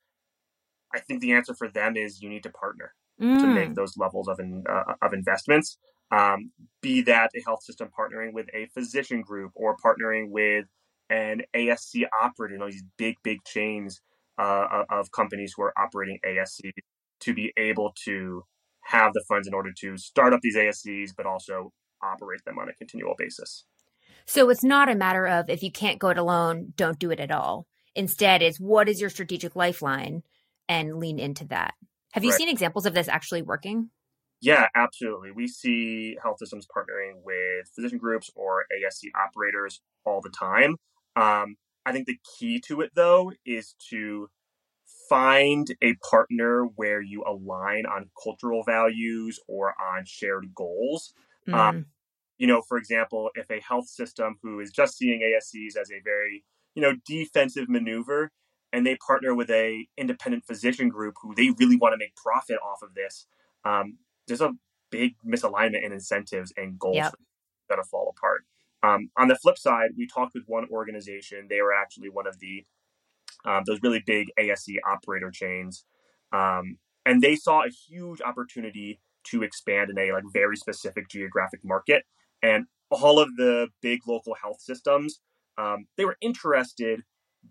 I 0.92 0.98
think 1.00 1.20
the 1.20 1.32
answer 1.32 1.54
for 1.54 1.68
them 1.68 1.96
is 1.96 2.20
you 2.20 2.28
need 2.28 2.42
to 2.42 2.50
partner 2.50 2.92
mm. 3.20 3.40
to 3.40 3.46
make 3.46 3.74
those 3.74 3.96
levels 3.96 4.28
of 4.28 4.38
in, 4.38 4.64
uh, 4.68 4.94
of 5.02 5.12
investments. 5.12 5.78
Um, 6.10 6.52
be 6.82 7.02
that 7.02 7.30
a 7.36 7.42
health 7.44 7.64
system 7.64 7.88
partnering 7.88 8.32
with 8.32 8.46
a 8.54 8.66
physician 8.66 9.22
group 9.22 9.50
or 9.56 9.76
partnering 9.84 10.30
with 10.30 10.66
an 11.10 11.42
ASC 11.54 12.04
operator, 12.22 12.54
you 12.54 12.60
know, 12.60 12.66
these 12.66 12.84
big 12.96 13.16
big 13.24 13.38
chains 13.44 14.00
uh, 14.38 14.84
of 14.90 15.10
companies 15.10 15.54
who 15.56 15.62
are 15.62 15.72
operating 15.78 16.18
ASC 16.24 16.70
to 17.20 17.34
be 17.34 17.52
able 17.56 17.92
to 18.04 18.44
have 18.84 19.12
the 19.12 19.24
funds 19.28 19.48
in 19.48 19.54
order 19.54 19.70
to 19.80 19.96
start 19.96 20.32
up 20.32 20.40
these 20.42 20.56
ASCs, 20.56 21.10
but 21.16 21.26
also 21.26 21.72
operate 22.02 22.44
them 22.44 22.58
on 22.58 22.68
a 22.68 22.74
continual 22.74 23.14
basis. 23.18 23.64
So 24.26 24.50
it's 24.50 24.64
not 24.64 24.88
a 24.88 24.94
matter 24.94 25.26
of 25.26 25.48
if 25.48 25.62
you 25.62 25.70
can't 25.70 25.98
go 25.98 26.08
it 26.08 26.18
alone, 26.18 26.72
don't 26.76 26.98
do 26.98 27.10
it 27.10 27.20
at 27.20 27.30
all. 27.30 27.66
Instead, 27.94 28.42
it's 28.42 28.58
what 28.58 28.88
is 28.88 29.00
your 29.00 29.10
strategic 29.10 29.56
lifeline 29.56 30.22
and 30.68 30.98
lean 30.98 31.18
into 31.18 31.46
that. 31.46 31.74
Have 32.16 32.24
you 32.24 32.30
right. 32.30 32.38
seen 32.38 32.48
examples 32.48 32.86
of 32.86 32.94
this 32.94 33.08
actually 33.08 33.42
working? 33.42 33.90
Yeah, 34.40 34.68
absolutely. 34.74 35.32
We 35.32 35.46
see 35.46 36.16
health 36.22 36.38
systems 36.38 36.66
partnering 36.66 37.22
with 37.22 37.68
physician 37.74 37.98
groups 37.98 38.30
or 38.34 38.64
ASC 38.72 39.10
operators 39.14 39.82
all 40.06 40.22
the 40.22 40.30
time. 40.30 40.76
Um, 41.14 41.56
I 41.84 41.92
think 41.92 42.06
the 42.06 42.18
key 42.38 42.58
to 42.68 42.80
it, 42.80 42.92
though, 42.94 43.32
is 43.44 43.74
to 43.90 44.30
find 45.10 45.68
a 45.82 45.94
partner 45.96 46.64
where 46.76 47.02
you 47.02 47.22
align 47.26 47.84
on 47.84 48.08
cultural 48.22 48.62
values 48.64 49.38
or 49.46 49.74
on 49.78 50.06
shared 50.06 50.54
goals. 50.54 51.12
Mm. 51.46 51.54
Um, 51.54 51.86
you 52.38 52.46
know, 52.46 52.62
for 52.62 52.78
example, 52.78 53.28
if 53.34 53.50
a 53.50 53.60
health 53.60 53.88
system 53.88 54.36
who 54.42 54.60
is 54.60 54.70
just 54.70 54.96
seeing 54.96 55.20
ASCs 55.20 55.76
as 55.78 55.90
a 55.90 56.00
very, 56.02 56.44
you 56.74 56.80
know, 56.80 56.94
defensive 57.06 57.68
maneuver, 57.68 58.30
and 58.76 58.86
they 58.86 58.94
partner 58.96 59.34
with 59.34 59.48
a 59.48 59.88
independent 59.96 60.44
physician 60.44 60.90
group 60.90 61.14
who 61.22 61.34
they 61.34 61.48
really 61.58 61.76
want 61.76 61.94
to 61.94 61.96
make 61.96 62.14
profit 62.14 62.58
off 62.62 62.82
of 62.82 62.92
this, 62.94 63.26
um, 63.64 63.96
there's 64.28 64.42
a 64.42 64.52
big 64.90 65.14
misalignment 65.26 65.82
in 65.82 65.92
incentives 65.92 66.52
and 66.58 66.78
goals 66.78 66.96
yep. 66.96 67.14
going 67.70 67.82
to 67.82 67.88
fall 67.88 68.12
apart. 68.14 68.44
Um, 68.82 69.08
on 69.16 69.28
the 69.28 69.34
flip 69.34 69.56
side, 69.56 69.92
we 69.96 70.06
talked 70.06 70.34
with 70.34 70.44
one 70.46 70.66
organization. 70.70 71.46
They 71.48 71.62
were 71.62 71.72
actually 71.72 72.10
one 72.10 72.26
of 72.26 72.38
the 72.38 72.66
um, 73.46 73.62
those 73.66 73.78
really 73.82 74.02
big 74.04 74.28
ASC 74.38 74.74
operator 74.86 75.30
chains, 75.30 75.86
um, 76.32 76.76
and 77.06 77.22
they 77.22 77.34
saw 77.34 77.64
a 77.64 77.70
huge 77.70 78.20
opportunity 78.20 79.00
to 79.30 79.42
expand 79.42 79.88
in 79.88 79.98
a 79.98 80.12
like 80.12 80.24
very 80.34 80.56
specific 80.56 81.08
geographic 81.08 81.60
market. 81.64 82.04
And 82.42 82.66
all 82.90 83.20
of 83.20 83.36
the 83.36 83.68
big 83.80 84.00
local 84.06 84.34
health 84.34 84.60
systems, 84.60 85.20
um, 85.56 85.86
they 85.96 86.04
were 86.04 86.18
interested, 86.20 87.04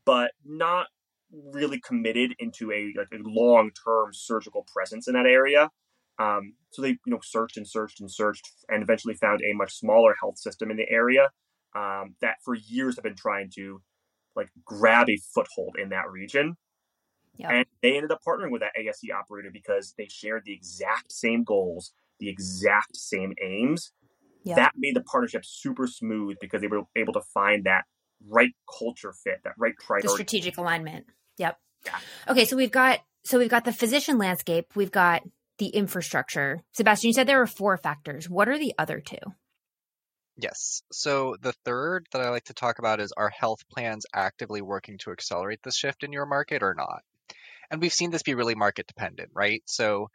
but 0.06 0.32
not 0.46 0.88
really 1.32 1.80
committed 1.80 2.34
into 2.40 2.72
a 2.72 2.94
like 2.98 3.08
a 3.14 3.24
long 3.24 3.72
term 3.86 4.10
surgical 4.14 4.66
presence 4.74 5.08
in 5.08 5.14
that 5.14 5.26
area. 5.26 5.70
Um, 6.18 6.54
so 6.72 6.82
they, 6.82 6.90
you 6.90 7.00
know, 7.08 7.20
searched 7.22 7.58
and 7.58 7.68
searched 7.68 8.00
and 8.00 8.10
searched, 8.10 8.50
and 8.70 8.82
eventually 8.82 9.16
found 9.16 9.42
a 9.42 9.54
much 9.54 9.74
smaller 9.74 10.16
health 10.22 10.38
system 10.38 10.72
in 10.72 10.78
the 10.78 10.90
area 10.90 11.30
um, 11.76 12.16
that 12.22 12.36
for 12.44 12.56
years 12.56 12.96
have 12.96 13.04
been 13.04 13.16
trying 13.16 13.50
to 13.56 13.82
like 14.36 14.50
grab 14.64 15.10
a 15.10 15.20
foothold 15.34 15.76
in 15.82 15.90
that 15.90 16.10
region. 16.10 16.56
Yep. 17.38 17.52
And 17.52 17.66
they 17.82 17.96
ended 17.96 18.12
up 18.12 18.22
partnering 18.26 18.52
with 18.52 18.62
that 18.62 18.72
ASC 18.80 19.14
operator 19.14 19.50
because 19.52 19.94
they 19.98 20.08
shared 20.10 20.44
the 20.46 20.54
exact 20.54 21.12
same 21.12 21.44
goals, 21.44 21.92
the 22.20 22.30
exact 22.30 22.96
same 22.96 23.34
aims. 23.44 23.92
Yep. 24.46 24.56
That 24.56 24.72
made 24.78 24.96
the 24.96 25.02
partnership 25.02 25.44
super 25.44 25.88
smooth 25.88 26.38
because 26.40 26.62
they 26.62 26.68
were 26.68 26.84
able 26.96 27.14
to 27.14 27.22
find 27.34 27.66
that 27.66 27.86
right 28.28 28.52
culture 28.80 29.14
fit, 29.14 29.42
that 29.44 29.54
right 29.58 29.76
priority. 29.78 30.08
The 30.08 30.14
strategic 30.14 30.58
alignment. 30.58 31.06
Yep. 31.38 31.58
Yeah. 31.86 32.00
Okay, 32.30 32.46
so 32.46 32.56
we've 32.56 32.72
got 32.72 33.00
so 33.24 33.40
we've 33.40 33.50
got 33.50 33.66
the 33.66 33.74
physician 33.74 34.18
landscape, 34.18 34.76
we've 34.76 34.92
got 34.92 35.24
the 35.58 35.68
infrastructure. 35.68 36.62
Sebastian, 36.74 37.10
you 37.10 37.14
said 37.14 37.28
there 37.28 37.40
were 37.40 37.48
four 37.48 37.78
factors. 37.78 38.30
What 38.30 38.50
are 38.50 38.58
the 38.58 38.74
other 38.78 39.00
two? 39.00 39.18
Yes. 40.38 40.82
So 40.92 41.38
the 41.42 41.54
third 41.64 42.08
that 42.12 42.22
I 42.22 42.30
like 42.30 42.46
to 42.46 42.54
talk 42.54 42.80
about 42.80 43.00
is 43.00 43.14
are 43.16 43.30
health 43.30 43.68
plans 43.70 44.06
actively 44.14 44.62
working 44.62 44.98
to 45.00 45.12
accelerate 45.12 45.60
this 45.64 45.78
shift 45.78 46.04
in 46.04 46.12
your 46.12 46.26
market 46.26 46.62
or 46.62 46.74
not? 46.74 47.04
And 47.72 47.82
we've 47.82 47.94
seen 47.94 48.12
this 48.12 48.24
be 48.24 48.36
really 48.36 48.56
market 48.56 48.86
dependent, 48.86 49.30
right? 49.34 49.64
So 49.66 50.10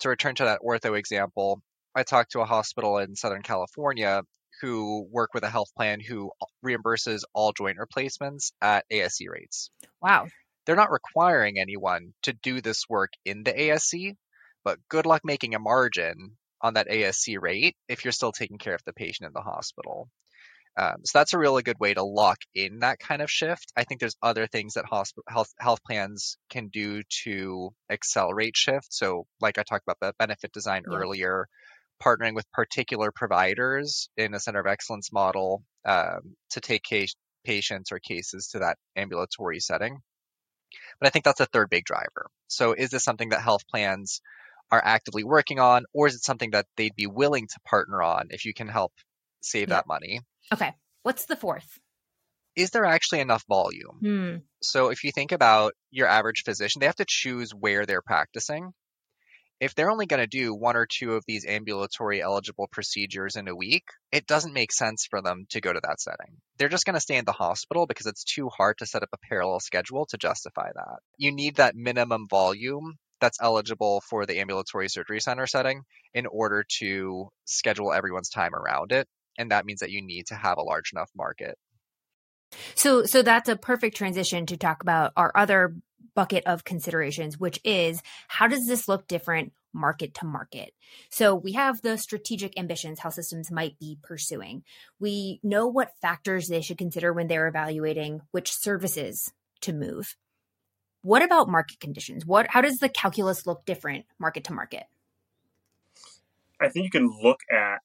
to 0.00 0.08
return 0.08 0.36
to 0.36 0.44
that 0.44 0.60
ortho 0.64 0.96
example, 0.96 1.60
I 1.94 2.02
talked 2.04 2.32
to 2.32 2.40
a 2.40 2.46
hospital 2.46 2.98
in 2.98 3.16
Southern 3.16 3.42
California 3.42 4.22
who 4.60 5.06
work 5.10 5.34
with 5.34 5.44
a 5.44 5.50
health 5.50 5.68
plan 5.76 6.00
who 6.00 6.30
reimburses 6.64 7.22
all 7.32 7.52
joint 7.52 7.78
replacements 7.78 8.52
at 8.60 8.84
ASC 8.92 9.28
rates. 9.28 9.70
Wow. 10.00 10.26
They're 10.66 10.76
not 10.76 10.90
requiring 10.90 11.58
anyone 11.58 12.14
to 12.22 12.32
do 12.32 12.60
this 12.60 12.84
work 12.88 13.10
in 13.24 13.44
the 13.44 13.52
ASC, 13.52 14.14
but 14.64 14.78
good 14.88 15.06
luck 15.06 15.22
making 15.24 15.54
a 15.54 15.58
margin 15.58 16.36
on 16.60 16.74
that 16.74 16.88
ASC 16.88 17.36
rate 17.40 17.76
if 17.88 18.04
you're 18.04 18.12
still 18.12 18.32
taking 18.32 18.58
care 18.58 18.74
of 18.74 18.82
the 18.86 18.94
patient 18.94 19.26
in 19.26 19.32
the 19.34 19.42
hospital. 19.42 20.08
Um, 20.76 20.96
so 21.04 21.18
that's 21.18 21.34
a 21.34 21.38
really 21.38 21.62
good 21.62 21.78
way 21.78 21.94
to 21.94 22.02
lock 22.02 22.38
in 22.54 22.80
that 22.80 22.98
kind 22.98 23.22
of 23.22 23.30
shift. 23.30 23.72
I 23.76 23.84
think 23.84 24.00
there's 24.00 24.16
other 24.22 24.46
things 24.46 24.74
that 24.74 24.86
health, 24.90 25.12
health 25.58 25.84
plans 25.86 26.36
can 26.50 26.68
do 26.68 27.02
to 27.22 27.70
accelerate 27.90 28.56
shift. 28.56 28.88
So, 28.90 29.26
like 29.40 29.58
I 29.58 29.62
talked 29.62 29.84
about 29.86 30.00
the 30.00 30.14
benefit 30.18 30.50
design 30.52 30.82
yeah. 30.90 30.96
earlier, 30.96 31.46
partnering 32.02 32.34
with 32.34 32.50
particular 32.52 33.10
providers 33.14 34.08
in 34.16 34.34
a 34.34 34.40
center 34.40 34.60
of 34.60 34.66
excellence 34.66 35.12
model 35.12 35.62
um, 35.84 36.34
to 36.50 36.60
take 36.60 36.82
case, 36.82 37.14
patients 37.44 37.92
or 37.92 37.98
cases 37.98 38.48
to 38.48 38.60
that 38.60 38.78
ambulatory 38.96 39.60
setting. 39.60 39.98
But 41.00 41.06
I 41.06 41.10
think 41.10 41.24
that's 41.24 41.40
a 41.40 41.46
third 41.46 41.70
big 41.70 41.84
driver. 41.84 42.26
So, 42.48 42.72
is 42.72 42.90
this 42.90 43.04
something 43.04 43.30
that 43.30 43.40
health 43.40 43.62
plans 43.70 44.20
are 44.70 44.82
actively 44.84 45.24
working 45.24 45.60
on, 45.60 45.84
or 45.92 46.06
is 46.06 46.14
it 46.14 46.24
something 46.24 46.50
that 46.50 46.66
they'd 46.76 46.96
be 46.96 47.06
willing 47.06 47.46
to 47.46 47.60
partner 47.68 48.02
on 48.02 48.28
if 48.30 48.44
you 48.44 48.54
can 48.54 48.68
help 48.68 48.92
save 49.40 49.68
yeah. 49.68 49.76
that 49.76 49.86
money? 49.86 50.20
Okay. 50.52 50.72
What's 51.02 51.26
the 51.26 51.36
fourth? 51.36 51.78
Is 52.56 52.70
there 52.70 52.84
actually 52.84 53.20
enough 53.20 53.44
volume? 53.48 53.98
Hmm. 54.00 54.36
So 54.62 54.88
if 54.90 55.04
you 55.04 55.12
think 55.12 55.32
about 55.32 55.74
your 55.90 56.06
average 56.06 56.42
physician, 56.44 56.80
they 56.80 56.86
have 56.86 56.94
to 56.96 57.04
choose 57.06 57.50
where 57.50 57.84
they're 57.84 58.02
practicing. 58.02 58.72
If 59.60 59.74
they're 59.74 59.90
only 59.90 60.06
going 60.06 60.20
to 60.20 60.26
do 60.26 60.54
one 60.54 60.76
or 60.76 60.86
two 60.86 61.12
of 61.12 61.24
these 61.26 61.46
ambulatory 61.46 62.20
eligible 62.20 62.68
procedures 62.70 63.36
in 63.36 63.48
a 63.48 63.54
week, 63.54 63.84
it 64.12 64.26
doesn't 64.26 64.52
make 64.52 64.72
sense 64.72 65.06
for 65.08 65.22
them 65.22 65.46
to 65.50 65.60
go 65.60 65.72
to 65.72 65.80
that 65.82 66.00
setting. 66.00 66.36
They're 66.58 66.68
just 66.68 66.84
going 66.84 66.94
to 66.94 67.00
stay 67.00 67.16
in 67.16 67.24
the 67.24 67.32
hospital 67.32 67.86
because 67.86 68.06
it's 68.06 68.24
too 68.24 68.48
hard 68.48 68.78
to 68.78 68.86
set 68.86 69.02
up 69.02 69.10
a 69.12 69.28
parallel 69.28 69.60
schedule 69.60 70.06
to 70.06 70.18
justify 70.18 70.70
that. 70.74 70.98
You 71.18 71.32
need 71.32 71.56
that 71.56 71.76
minimum 71.76 72.26
volume 72.28 72.94
that's 73.20 73.38
eligible 73.40 74.02
for 74.02 74.26
the 74.26 74.38
ambulatory 74.40 74.88
surgery 74.88 75.20
center 75.20 75.46
setting 75.46 75.82
in 76.12 76.26
order 76.26 76.64
to 76.78 77.28
schedule 77.44 77.92
everyone's 77.92 78.28
time 78.28 78.54
around 78.54 78.92
it. 78.92 79.08
And 79.38 79.50
that 79.50 79.64
means 79.64 79.80
that 79.80 79.90
you 79.90 80.02
need 80.02 80.26
to 80.26 80.34
have 80.34 80.58
a 80.58 80.62
large 80.62 80.92
enough 80.92 81.10
market. 81.16 81.56
So, 82.74 83.04
so 83.04 83.22
that's 83.22 83.48
a 83.48 83.56
perfect 83.56 83.96
transition 83.96 84.46
to 84.46 84.56
talk 84.56 84.82
about 84.82 85.12
our 85.16 85.32
other 85.34 85.74
bucket 86.14 86.44
of 86.46 86.64
considerations, 86.64 87.38
which 87.38 87.60
is 87.64 88.02
how 88.28 88.46
does 88.46 88.66
this 88.66 88.88
look 88.88 89.06
different 89.06 89.52
market 89.72 90.14
to 90.14 90.26
market? 90.26 90.72
So 91.10 91.34
we 91.34 91.52
have 91.52 91.82
the 91.82 91.98
strategic 91.98 92.58
ambitions 92.58 93.00
health 93.00 93.14
systems 93.14 93.50
might 93.50 93.78
be 93.78 93.98
pursuing. 94.02 94.62
We 95.00 95.40
know 95.42 95.66
what 95.66 95.92
factors 96.00 96.48
they 96.48 96.60
should 96.60 96.78
consider 96.78 97.12
when 97.12 97.26
they're 97.26 97.48
evaluating 97.48 98.20
which 98.30 98.52
services 98.52 99.32
to 99.62 99.72
move. 99.72 100.16
What 101.02 101.22
about 101.22 101.48
market 101.48 101.80
conditions? 101.80 102.24
What 102.24 102.46
how 102.48 102.60
does 102.60 102.78
the 102.78 102.88
calculus 102.88 103.46
look 103.46 103.66
different 103.66 104.06
market 104.18 104.44
to 104.44 104.54
market? 104.54 104.84
I 106.60 106.68
think 106.68 106.84
you 106.84 106.90
can 106.90 107.10
look 107.22 107.40
at 107.50 107.80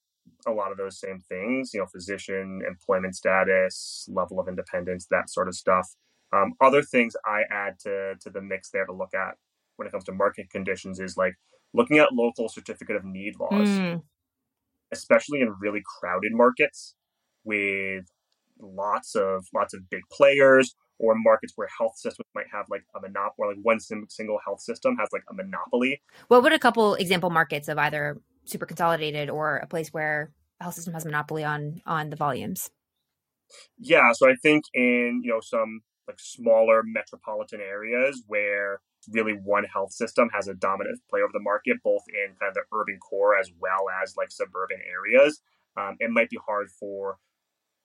a 0.47 0.51
lot 0.51 0.71
of 0.71 0.77
those 0.77 0.99
same 0.99 1.19
things, 1.19 1.73
you 1.73 1.79
know, 1.79 1.86
physician, 1.86 2.62
employment 2.65 3.15
status, 3.15 4.08
level 4.12 4.39
of 4.39 4.47
independence, 4.47 5.08
that 5.12 5.29
sort 5.29 5.47
of 5.47 5.55
stuff. 5.55 5.95
Um, 6.32 6.54
other 6.62 6.84
things 6.84 7.15
I 7.26 7.44
add 7.50 7.80
to 7.80 8.15
to 8.22 8.30
the 8.30 8.42
mix 8.42 8.70
there 8.70 8.86
to 8.86 8.94
look 8.94 9.13
at 9.13 9.36
when 9.78 9.88
it 9.88 9.92
comes 9.92 10.04
to 10.06 10.12
market 10.12 10.50
conditions 10.50 11.00
is 11.00 11.18
like 11.18 11.34
looking 11.74 12.00
at 12.00 12.13
local 12.13 12.50
certificate 12.50 12.96
of 12.96 13.06
need 13.06 13.34
laws, 13.39 13.68
mm. 13.68 14.02
especially 14.92 15.42
in 15.42 15.56
really 15.60 15.82
crowded 16.00 16.34
markets 16.34 16.96
with 17.44 18.06
lots 18.62 19.15
of 19.15 19.46
lots 19.54 19.74
of 19.74 19.89
big 19.89 20.02
players 20.12 20.76
or 21.00 21.15
markets 21.15 21.54
where 21.56 21.70
health 21.78 21.96
systems 21.96 22.28
might 22.36 22.48
have 22.52 22.65
like 22.70 22.84
a 22.96 23.00
monopoly, 23.00 23.34
or 23.38 23.48
like 23.48 23.63
one 23.63 23.80
single 23.80 24.38
health 24.46 24.62
system 24.62 24.98
has 24.98 25.10
like 25.13 25.24
a 25.30 25.34
monopoly. 25.34 26.02
What 26.28 26.44
would 26.44 26.54
a 26.54 26.60
couple 26.60 26.96
example 26.96 27.30
markets 27.30 27.70
of 27.70 27.78
either 27.78 28.18
super 28.46 28.65
consolidated 28.65 29.30
or 29.30 29.58
a 29.58 29.68
place 29.68 29.94
where 29.94 30.32
a 30.60 30.63
health 30.65 30.76
system 30.76 30.94
has 30.94 31.06
a 31.06 31.08
monopoly 31.08 31.44
on 31.44 31.82
on 31.86 32.10
the 32.10 32.18
volumes? 32.18 32.70
Yeah, 33.80 34.12
so 34.13 34.30
I 34.30 34.36
think 34.36 34.65
in 34.74 35.22
you 35.24 35.32
know 35.32 35.39
some 35.42 35.82
like 36.10 36.19
smaller 36.19 36.82
metropolitan 36.84 37.62
areas 37.62 38.24
where 38.28 38.82
really 39.12 39.34
one 39.34 39.63
health 39.63 39.93
system 39.93 40.30
has 40.34 40.48
a 40.48 40.54
dominant 40.54 41.00
play 41.10 41.22
over 41.22 41.32
the 41.32 41.39
market, 41.39 41.78
both 41.84 42.02
in 42.10 42.36
kind 42.39 42.50
of 42.50 42.56
the 42.56 42.62
urban 42.74 42.98
core 43.00 43.38
as 43.38 43.52
well 43.60 43.86
as 44.04 44.15
like 44.17 44.32
suburban 44.32 44.80
areas. 44.86 45.41
Um, 45.78 45.95
it 46.00 46.10
might 46.12 46.30
be 46.30 46.39
hard 46.45 46.69
for 46.72 47.17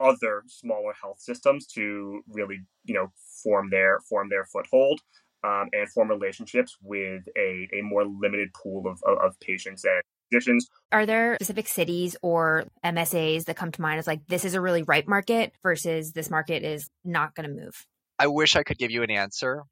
other 0.01 0.43
smaller 0.47 0.93
health 1.01 1.21
systems 1.21 1.67
to 1.67 2.21
really 2.29 2.61
you 2.85 2.95
know 2.95 3.13
form 3.43 3.71
their 3.71 4.01
form 4.09 4.29
their 4.29 4.45
foothold 4.45 5.01
um, 5.45 5.69
and 5.73 5.89
form 5.91 6.09
relationships 6.09 6.77
with 6.83 7.23
a, 7.37 7.69
a 7.73 7.83
more 7.83 8.05
limited 8.05 8.49
pool 8.55 8.89
of, 8.89 9.01
of, 9.05 9.19
of 9.19 9.41
patients 9.41 9.85
and 9.85 10.03
physicians. 10.33 10.69
Are 10.91 11.07
there 11.07 11.37
specific 11.37 11.69
cities 11.69 12.17
or 12.23 12.65
MSAs 12.85 13.45
that 13.45 13.57
come 13.57 13.71
to 13.73 13.83
mind 13.83 13.99
as 13.99 14.07
like 14.07 14.27
this 14.27 14.45
is 14.45 14.55
a 14.55 14.61
really 14.61 14.83
ripe 14.83 15.07
market 15.07 15.53
versus 15.63 16.13
this 16.13 16.31
market 16.31 16.63
is 16.63 16.89
not 17.05 17.35
going 17.35 17.49
to 17.49 17.55
move? 17.55 17.87
I 18.19 18.27
wish 18.29 18.57
I 18.57 18.63
could 18.63 18.79
give 18.79 18.91
you 18.91 19.03
an 19.03 19.11
answer. 19.11 19.63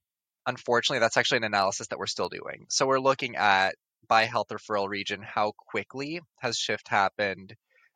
Unfortunately, 0.47 0.99
that's 0.99 1.17
actually 1.17 1.39
an 1.39 1.45
analysis 1.45 1.89
that 1.89 1.99
we're 1.99 2.07
still 2.07 2.29
doing. 2.29 2.67
So 2.69 2.87
we're 2.87 2.99
looking 3.01 3.37
at 3.37 3.77
by 4.09 4.25
health 4.25 4.49
referral 4.49 4.89
region 4.89 5.23
how 5.23 5.53
quickly 5.57 6.21
has 6.41 6.57
shift 6.59 6.89
happened 6.89 7.55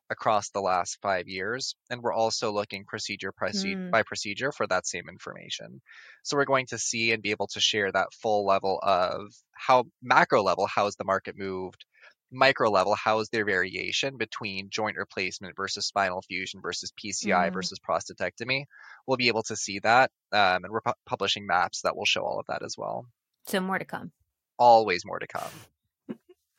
across 0.08 0.50
the 0.50 0.60
last 0.60 0.98
five 1.02 1.26
years. 1.26 1.74
And 1.90 2.00
we're 2.00 2.12
also 2.12 2.52
looking 2.52 2.84
procedure 2.84 3.32
Mm. 3.32 3.90
by 3.90 4.04
procedure 4.04 4.52
for 4.52 4.66
that 4.68 4.86
same 4.86 5.08
information. 5.08 5.80
So 6.22 6.36
we're 6.36 6.44
going 6.44 6.66
to 6.66 6.78
see 6.78 7.10
and 7.12 7.22
be 7.22 7.32
able 7.32 7.48
to 7.48 7.60
share 7.60 7.90
that 7.90 8.12
full 8.14 8.46
level 8.46 8.78
of 8.82 9.32
how 9.52 9.86
macro 10.00 10.42
level, 10.44 10.66
how 10.68 10.84
has 10.84 10.94
the 10.94 11.04
market 11.04 11.36
moved? 11.36 11.84
Micro 12.32 12.70
level, 12.70 12.94
how 12.94 13.20
is 13.20 13.28
there 13.28 13.44
variation 13.44 14.16
between 14.16 14.68
joint 14.70 14.96
replacement 14.96 15.54
versus 15.56 15.86
spinal 15.86 16.22
fusion 16.22 16.60
versus 16.60 16.92
PCI 16.92 17.50
Mm. 17.50 17.52
versus 17.52 17.78
prostatectomy? 17.78 18.64
We'll 19.06 19.16
be 19.16 19.28
able 19.28 19.44
to 19.44 19.56
see 19.56 19.78
that. 19.80 20.10
Um, 20.32 20.64
and 20.64 20.70
we're 20.72 20.80
pu- 20.80 20.92
publishing 21.06 21.46
maps 21.46 21.82
that 21.82 21.96
will 21.96 22.04
show 22.04 22.22
all 22.24 22.40
of 22.40 22.46
that 22.48 22.62
as 22.64 22.76
well. 22.76 23.06
So 23.46 23.60
more 23.60 23.78
to 23.78 23.84
come. 23.84 24.10
Always 24.58 25.04
more 25.04 25.18
to 25.20 25.26
come. 25.26 25.50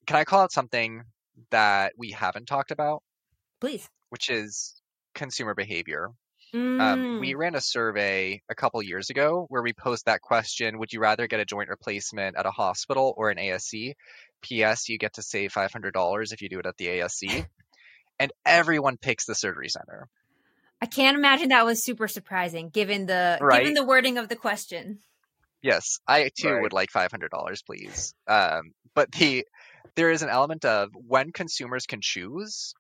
Can 0.06 0.16
I 0.16 0.24
call 0.24 0.40
out 0.42 0.52
something 0.54 1.04
that 1.52 1.94
we 1.98 2.12
haven't 2.12 2.46
talked 2.48 2.72
about? 2.72 3.04
Please. 3.60 3.90
which 4.10 4.30
is 4.30 4.82
consumer 5.16 5.54
behavior. 5.54 6.12
Mm. 6.54 6.80
Um, 6.80 7.20
we 7.20 7.34
ran 7.34 7.56
a 7.56 7.62
survey 7.62 8.42
a 8.50 8.56
couple 8.56 8.82
years 8.82 9.10
ago 9.10 9.46
where 9.50 9.62
we 9.62 9.74
posed 9.74 10.06
that 10.06 10.22
question 10.22 10.80
Would 10.80 10.94
you 10.94 11.00
rather 11.00 11.28
get 11.28 11.40
a 11.40 11.46
joint 11.46 11.70
replacement 11.70 12.38
at 12.38 12.46
a 12.46 12.52
hospital 12.52 13.14
or 13.18 13.30
an 13.30 13.38
ASC? 13.38 13.94
P.S. 14.42 14.88
You 14.88 14.98
get 14.98 15.14
to 15.14 15.22
save 15.22 15.52
$500 15.52 16.34
if 16.34 16.42
you 16.42 16.50
do 16.50 16.60
it 16.60 16.66
at 16.66 16.78
the 16.78 16.88
ASC. 16.88 17.46
and 18.20 18.32
everyone 18.46 18.98
picks 18.98 19.26
the 19.26 19.36
surgery 19.36 19.70
center. 19.70 20.08
I 20.82 20.86
can't 20.86 21.18
imagine 21.18 21.50
that 21.50 21.66
was 21.66 21.84
super 21.84 22.08
surprising 22.08 22.70
given 22.70 23.08
the 23.08 23.40
Right. 23.42 23.62
given 23.62 23.74
the 23.74 23.84
wording 23.84 24.18
of 24.18 24.30
the 24.30 24.36
question. 24.36 25.00
Yes, 25.62 26.00
I 26.08 26.30
too 26.36 26.50
Right. 26.50 26.62
would 26.62 26.74
like 26.74 26.92
$500, 26.92 27.64
please. 27.66 28.14
Um, 28.28 28.74
but 28.94 29.12
the 29.12 29.46
there 29.96 30.12
is 30.12 30.22
an 30.22 30.30
element 30.30 30.66
of 30.66 30.92
when 30.94 31.32
consumers 31.32 31.88
can 31.88 32.00
choose, 32.02 32.74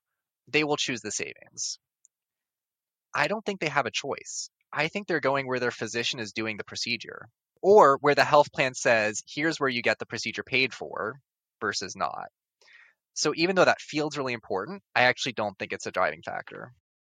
they 0.47 0.63
will 0.63 0.77
choose 0.77 1.01
the 1.01 1.11
savings. 1.11 1.79
I 3.17 3.27
don't 3.27 3.43
think 3.43 3.59
they 3.59 3.69
have 3.69 3.87
a 3.87 3.91
choice. 3.91 4.49
I 4.71 4.89
think 4.89 5.07
they're 5.07 5.19
going 5.19 5.47
where 5.47 5.59
their 5.59 5.71
physician 5.71 6.19
is 6.19 6.33
doing 6.33 6.57
the 6.57 6.63
procedure 6.63 7.29
or 7.63 7.97
where 7.99 8.13
the 8.13 8.23
health 8.23 8.53
plan 8.53 8.75
says, 8.75 9.23
here's 9.27 9.59
where 9.59 9.69
you 9.69 9.81
get 9.81 9.97
the 9.97 10.05
procedure 10.05 10.43
paid 10.43 10.71
for 10.71 11.19
versus 11.59 11.95
not. 11.95 12.27
So 13.15 13.33
even 13.35 13.55
though 13.55 13.65
that 13.65 13.81
feels 13.81 14.17
really 14.17 14.33
important, 14.33 14.83
I 14.95 15.03
actually 15.03 15.31
don't 15.31 15.57
think 15.57 15.73
it's 15.73 15.87
a 15.87 15.91
driving 15.91 16.21
factor. 16.21 16.73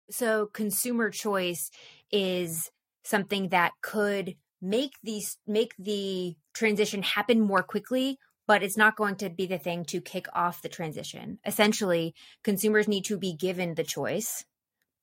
So 0.09 0.47
consumer 0.47 1.11
choice 1.11 1.71
is 2.13 2.71
something 3.03 3.49
that 3.49 3.73
could 3.83 4.37
make 4.63 4.93
these 5.03 5.37
make 5.49 5.75
the 5.81 6.37
transition 6.55 7.03
happen 7.03 7.41
more 7.41 7.65
quickly, 7.65 8.19
but 8.47 8.63
it's 8.63 8.77
not 8.77 8.97
going 8.97 9.17
to 9.17 9.31
be 9.31 9.47
the 9.47 9.59
thing 9.59 9.85
to 9.87 10.01
kick 10.01 10.27
off 10.33 10.63
the 10.63 10.69
transition. 10.69 11.41
Essentially, 11.45 12.15
consumers 12.45 12.87
need 12.87 13.05
to 13.07 13.19
be 13.19 13.35
given 13.35 13.75
the 13.75 13.85
choice 13.85 14.45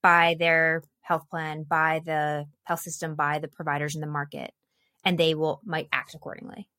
by 0.05 0.35
their 0.37 0.83
health 1.01 1.27
plan, 1.31 1.65
by 1.67 1.99
the 2.05 2.45
health 2.65 2.81
system, 2.81 3.15
by 3.15 3.39
the 3.39 3.47
providers 3.47 3.95
in 3.95 4.01
the 4.01 4.07
market, 4.07 4.51
and 5.03 5.17
they 5.17 5.33
will 5.33 5.61
might 5.65 5.87
act 5.91 6.13
accordingly. 6.13 6.69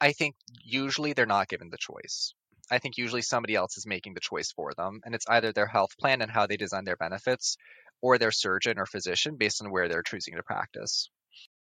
I 0.00 0.12
think 0.12 0.36
usually 0.62 1.12
they're 1.12 1.26
not 1.26 1.48
given 1.48 1.70
the 1.70 1.76
choice. 1.76 2.32
I 2.70 2.78
think 2.78 2.96
usually 2.96 3.22
somebody 3.22 3.56
else 3.56 3.76
is 3.76 3.88
making 3.88 4.14
the 4.14 4.20
choice 4.20 4.52
for 4.52 4.70
them, 4.76 5.00
and 5.04 5.16
it's 5.16 5.26
either 5.28 5.52
their 5.52 5.66
health 5.66 5.98
plan 5.98 6.22
and 6.22 6.30
how 6.30 6.46
they 6.46 6.56
design 6.56 6.84
their 6.84 6.96
benefits, 6.96 7.56
or 8.02 8.18
their 8.18 8.30
surgeon 8.30 8.78
or 8.78 8.86
physician 8.86 9.34
based 9.36 9.60
on 9.60 9.72
where 9.72 9.88
they're 9.88 10.04
choosing 10.04 10.36
to 10.36 10.42
practice. 10.44 11.10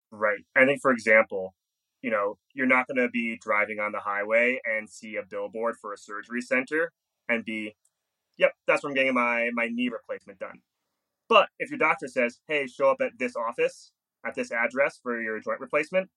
Right. 0.10 0.44
I 0.56 0.66
think, 0.66 0.82
for 0.82 0.92
example, 0.92 1.54
you 2.02 2.10
know, 2.10 2.40
you're 2.56 2.66
not 2.66 2.88
going 2.88 2.98
to 2.98 3.10
be 3.10 3.38
driving 3.40 3.80
on 3.80 3.92
the 3.92 4.00
highway 4.00 4.60
and 4.66 4.90
see 4.90 5.18
a 5.18 5.24
billboard 5.24 5.76
for 5.80 5.94
a 5.94 5.98
surgery 5.98 6.42
center 6.42 6.92
and 7.30 7.46
be, 7.46 7.76
yep, 8.38 8.54
that's 8.68 8.84
where 8.84 8.90
I'm 8.90 8.96
getting 8.96 9.14
my, 9.14 9.52
my 9.54 9.68
knee 9.68 9.90
replacement 9.90 10.40
done. 10.40 10.62
But 11.28 11.50
if 11.60 11.70
your 11.70 11.80
doctor 11.80 12.08
says, 12.08 12.40
hey, 12.48 12.68
show 12.68 12.92
up 12.92 12.98
at 13.02 13.12
this 13.18 13.36
office, 13.36 13.92
at 14.26 14.36
this 14.36 14.52
address 14.52 15.00
for 15.02 15.22
your 15.22 15.40
joint 15.40 15.60
replacement, 15.60 16.10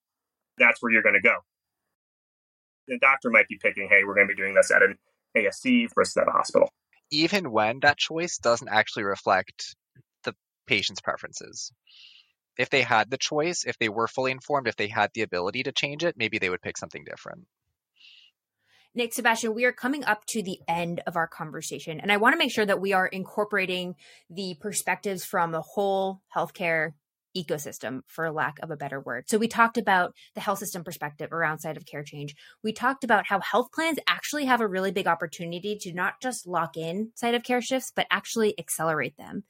that's 0.57 0.81
where 0.81 0.91
you're 0.91 1.03
going 1.03 1.15
to 1.15 1.21
go. 1.21 1.35
The 2.87 2.99
doctor 2.99 3.29
might 3.29 3.47
be 3.47 3.57
picking, 3.61 3.87
hey, 3.89 4.03
we're 4.03 4.15
going 4.15 4.27
to 4.27 4.33
be 4.33 4.41
doing 4.41 4.53
this 4.53 4.71
at 4.71 4.83
an 4.83 4.97
ASC 5.35 5.87
versus 5.95 6.17
at 6.17 6.27
a 6.27 6.31
hospital. 6.31 6.71
Even 7.11 7.51
when 7.51 7.79
that 7.81 7.97
choice 7.97 8.37
doesn't 8.37 8.69
actually 8.69 9.03
reflect 9.03 9.75
the 10.23 10.33
patient's 10.67 11.01
preferences. 11.01 11.71
If 12.57 12.69
they 12.69 12.81
had 12.81 13.09
the 13.09 13.17
choice, 13.17 13.63
if 13.65 13.77
they 13.79 13.89
were 13.89 14.07
fully 14.07 14.31
informed, 14.31 14.67
if 14.67 14.75
they 14.75 14.87
had 14.87 15.11
the 15.13 15.21
ability 15.21 15.63
to 15.63 15.71
change 15.71 16.03
it, 16.03 16.15
maybe 16.17 16.39
they 16.39 16.49
would 16.49 16.61
pick 16.61 16.77
something 16.77 17.03
different. 17.03 17.45
Nick, 18.95 19.13
Sebastian, 19.13 19.53
we 19.53 19.65
are 19.65 19.71
coming 19.71 20.03
up 20.05 20.25
to 20.25 20.41
the 20.41 20.59
end 20.67 21.01
of 21.05 21.15
our 21.15 21.27
conversation, 21.27 21.99
and 21.99 22.11
I 22.11 22.17
want 22.17 22.33
to 22.33 22.39
make 22.39 22.51
sure 22.51 22.65
that 22.65 22.81
we 22.81 22.91
are 22.93 23.05
incorporating 23.05 23.93
the 24.31 24.55
perspectives 24.59 25.23
from 25.23 25.51
the 25.51 25.61
whole 25.61 26.21
healthcare 26.35 26.93
ecosystem, 27.37 28.01
for 28.07 28.31
lack 28.31 28.55
of 28.63 28.71
a 28.71 28.75
better 28.75 28.99
word. 28.99 29.29
So, 29.29 29.37
we 29.37 29.47
talked 29.47 29.77
about 29.77 30.13
the 30.33 30.41
health 30.41 30.57
system 30.57 30.83
perspective 30.83 31.31
around 31.31 31.59
site 31.59 31.77
of 31.77 31.85
care 31.85 32.03
change. 32.03 32.33
We 32.63 32.73
talked 32.73 33.03
about 33.03 33.27
how 33.27 33.39
health 33.39 33.67
plans 33.71 33.99
actually 34.07 34.45
have 34.45 34.59
a 34.59 34.67
really 34.67 34.91
big 34.91 35.05
opportunity 35.05 35.77
to 35.81 35.93
not 35.93 36.15
just 36.19 36.47
lock 36.47 36.75
in 36.75 37.11
site 37.13 37.35
of 37.35 37.43
care 37.43 37.61
shifts, 37.61 37.91
but 37.95 38.07
actually 38.09 38.57
accelerate 38.57 39.17
them. 39.17 39.43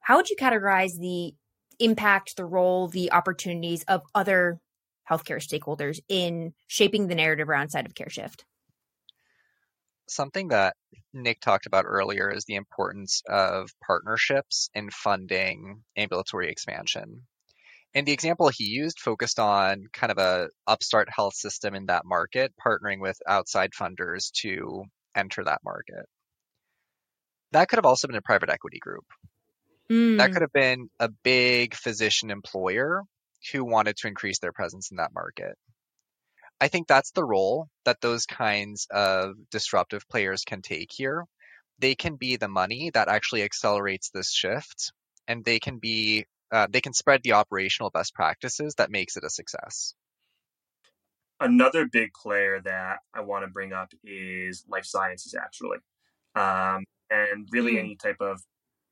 How 0.00 0.16
would 0.16 0.28
you 0.28 0.36
categorize 0.38 0.98
the 1.00 1.32
impact, 1.78 2.36
the 2.36 2.44
role, 2.44 2.88
the 2.88 3.10
opportunities 3.10 3.84
of 3.84 4.02
other 4.14 4.60
healthcare 5.10 5.38
stakeholders 5.38 6.00
in 6.08 6.52
shaping 6.66 7.08
the 7.08 7.14
narrative 7.14 7.48
around 7.48 7.70
site 7.70 7.86
of 7.86 7.94
care 7.94 8.10
shift? 8.10 8.44
Something 10.08 10.48
that 10.48 10.76
Nick 11.12 11.40
talked 11.40 11.66
about 11.66 11.84
earlier 11.86 12.30
is 12.30 12.44
the 12.44 12.56
importance 12.56 13.22
of 13.28 13.70
partnerships 13.86 14.68
in 14.74 14.90
funding 14.90 15.82
ambulatory 15.96 16.50
expansion. 16.50 17.22
And 17.94 18.06
the 18.06 18.12
example 18.12 18.48
he 18.48 18.64
used 18.64 18.98
focused 18.98 19.38
on 19.38 19.84
kind 19.92 20.10
of 20.10 20.18
a 20.18 20.48
upstart 20.66 21.08
health 21.14 21.34
system 21.34 21.74
in 21.74 21.86
that 21.86 22.04
market, 22.06 22.52
partnering 22.64 23.00
with 23.00 23.18
outside 23.26 23.70
funders 23.78 24.30
to 24.40 24.84
enter 25.14 25.44
that 25.44 25.60
market. 25.62 26.06
That 27.52 27.68
could 27.68 27.76
have 27.76 27.86
also 27.86 28.08
been 28.08 28.16
a 28.16 28.22
private 28.22 28.48
equity 28.48 28.78
group. 28.78 29.04
Mm. 29.90 30.16
That 30.16 30.32
could 30.32 30.40
have 30.40 30.52
been 30.54 30.88
a 30.98 31.10
big 31.22 31.74
physician 31.74 32.30
employer 32.30 33.02
who 33.52 33.64
wanted 33.64 33.96
to 33.98 34.08
increase 34.08 34.38
their 34.38 34.52
presence 34.52 34.90
in 34.90 34.98
that 34.98 35.12
market. 35.14 35.56
I 36.60 36.68
think 36.68 36.88
that's 36.88 37.10
the 37.10 37.24
role 37.24 37.68
that 37.84 38.00
those 38.00 38.24
kinds 38.24 38.86
of 38.90 39.34
disruptive 39.50 40.08
players 40.08 40.44
can 40.44 40.62
take 40.62 40.90
here. 40.90 41.26
They 41.78 41.94
can 41.94 42.16
be 42.16 42.36
the 42.36 42.48
money 42.48 42.90
that 42.94 43.08
actually 43.08 43.42
accelerates 43.42 44.10
this 44.10 44.32
shift, 44.32 44.92
and 45.28 45.44
they 45.44 45.60
can 45.60 45.78
be 45.78 46.26
uh, 46.50 46.68
they 46.70 46.80
can 46.80 46.94
spread 46.94 47.22
the 47.22 47.32
operational 47.32 47.90
best 47.90 48.14
practices 48.14 48.74
that 48.76 48.90
makes 48.90 49.16
it 49.16 49.24
a 49.24 49.30
success. 49.30 49.94
Another 51.40 51.86
big 51.86 52.12
player 52.14 52.60
that 52.60 53.00
I 53.12 53.20
want 53.20 53.44
to 53.44 53.50
bring 53.50 53.72
up 53.72 53.92
is 54.04 54.64
life 54.68 54.84
sciences, 54.84 55.34
actually, 55.34 55.78
um, 56.36 56.84
and 57.10 57.48
really 57.50 57.78
Mm. 57.78 57.80
any 57.80 57.96
type 57.96 58.20
of 58.20 58.42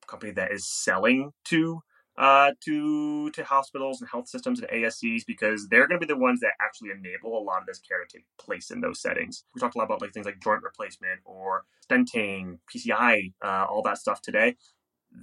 company 0.08 0.32
that 0.32 0.52
is 0.52 0.66
selling 0.68 1.32
to 1.46 1.82
uh, 2.18 2.52
to 2.64 3.30
to 3.30 3.44
hospitals 3.44 4.00
and 4.00 4.10
health 4.10 4.28
systems 4.28 4.60
and 4.60 4.68
ASCs 4.70 5.24
because 5.26 5.68
they're 5.68 5.86
going 5.86 6.00
to 6.00 6.06
be 6.06 6.12
the 6.12 6.18
ones 6.18 6.40
that 6.40 6.52
actually 6.60 6.90
enable 6.90 7.38
a 7.38 7.42
lot 7.42 7.60
of 7.60 7.66
this 7.66 7.78
care 7.78 7.98
to 8.04 8.16
take 8.18 8.24
place 8.38 8.70
in 8.70 8.80
those 8.80 9.00
settings. 9.00 9.44
We 9.54 9.60
talked 9.60 9.74
a 9.74 9.78
lot 9.78 9.84
about 9.84 10.02
like 10.02 10.12
things 10.12 10.26
like 10.26 10.40
joint 10.42 10.62
replacement 10.62 11.20
or 11.24 11.64
stenting, 11.88 12.58
PCI, 12.74 13.32
uh, 13.44 13.66
all 13.68 13.82
that 13.84 13.98
stuff 13.98 14.20
today. 14.22 14.56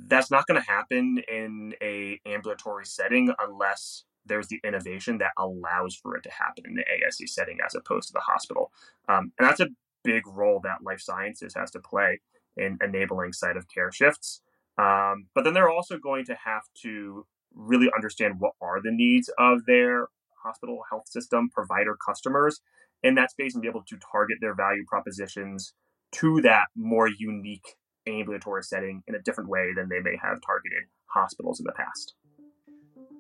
That's 0.08 0.32
not 0.32 0.48
going 0.48 0.60
to 0.60 0.68
happen 0.68 1.22
in 1.32 1.74
a 1.82 2.20
ambulatory 2.26 2.86
setting 2.86 3.34
unless 3.40 4.04
there's 4.26 4.48
the 4.48 4.60
innovation 4.64 5.20
that 5.20 5.32
allows 5.38 5.96
for 5.96 6.16
it 6.18 6.24
to 6.24 6.32
happen 6.32 6.66
in 6.66 6.76
the 6.76 6.84
ASC 6.84 7.30
setting 7.30 7.60
as 7.66 7.76
opposed 7.76 8.08
to 8.08 8.14
the 8.14 8.20
hospital. 8.20 8.72
Um, 9.08 9.32
and 9.40 9.48
that's 9.48 9.62
a 9.62 9.70
big 10.04 10.28
role 10.28 10.60
that 10.64 10.84
life 10.84 11.02
sciences 11.02 11.54
has 11.56 11.72
to 11.72 11.80
play 11.80 12.20
in 12.58 12.78
enabling 12.82 13.34
site 13.34 13.58
of 13.58 13.68
care 13.68 13.92
shifts. 13.92 14.42
Um, 14.78 15.28
but 15.34 15.44
then 15.44 15.54
they're 15.54 15.70
also 15.70 15.98
going 15.98 16.26
to 16.26 16.36
have 16.44 16.64
to 16.84 17.26
really 17.54 17.90
understand 17.96 18.36
what 18.40 18.54
are 18.62 18.82
the 18.82 18.92
needs 18.92 19.30
of 19.40 19.66
their 19.66 20.08
hospital 20.44 20.82
health 20.90 21.08
system 21.08 21.50
provider 21.50 21.98
customers 22.06 22.62
in 23.04 23.16
that 23.16 23.32
space 23.32 23.54
and 23.54 23.62
be 23.62 23.68
able 23.68 23.84
to 23.88 23.98
target 24.12 24.38
their 24.42 24.56
value 24.56 24.84
propositions 24.88 25.74
to 26.12 26.42
that 26.42 26.66
more 26.76 27.08
unique 27.08 27.76
ambulatory 28.08 28.64
setting 28.64 29.04
in 29.08 29.16
a 29.16 29.22
different 29.22 29.50
way 29.50 29.74
than 29.76 29.90
they 29.90 30.00
may 30.00 30.16
have 30.22 30.40
targeted 30.46 30.84
hospitals 31.08 31.60
in 31.60 31.66
the 31.66 31.74
past. 31.74 32.14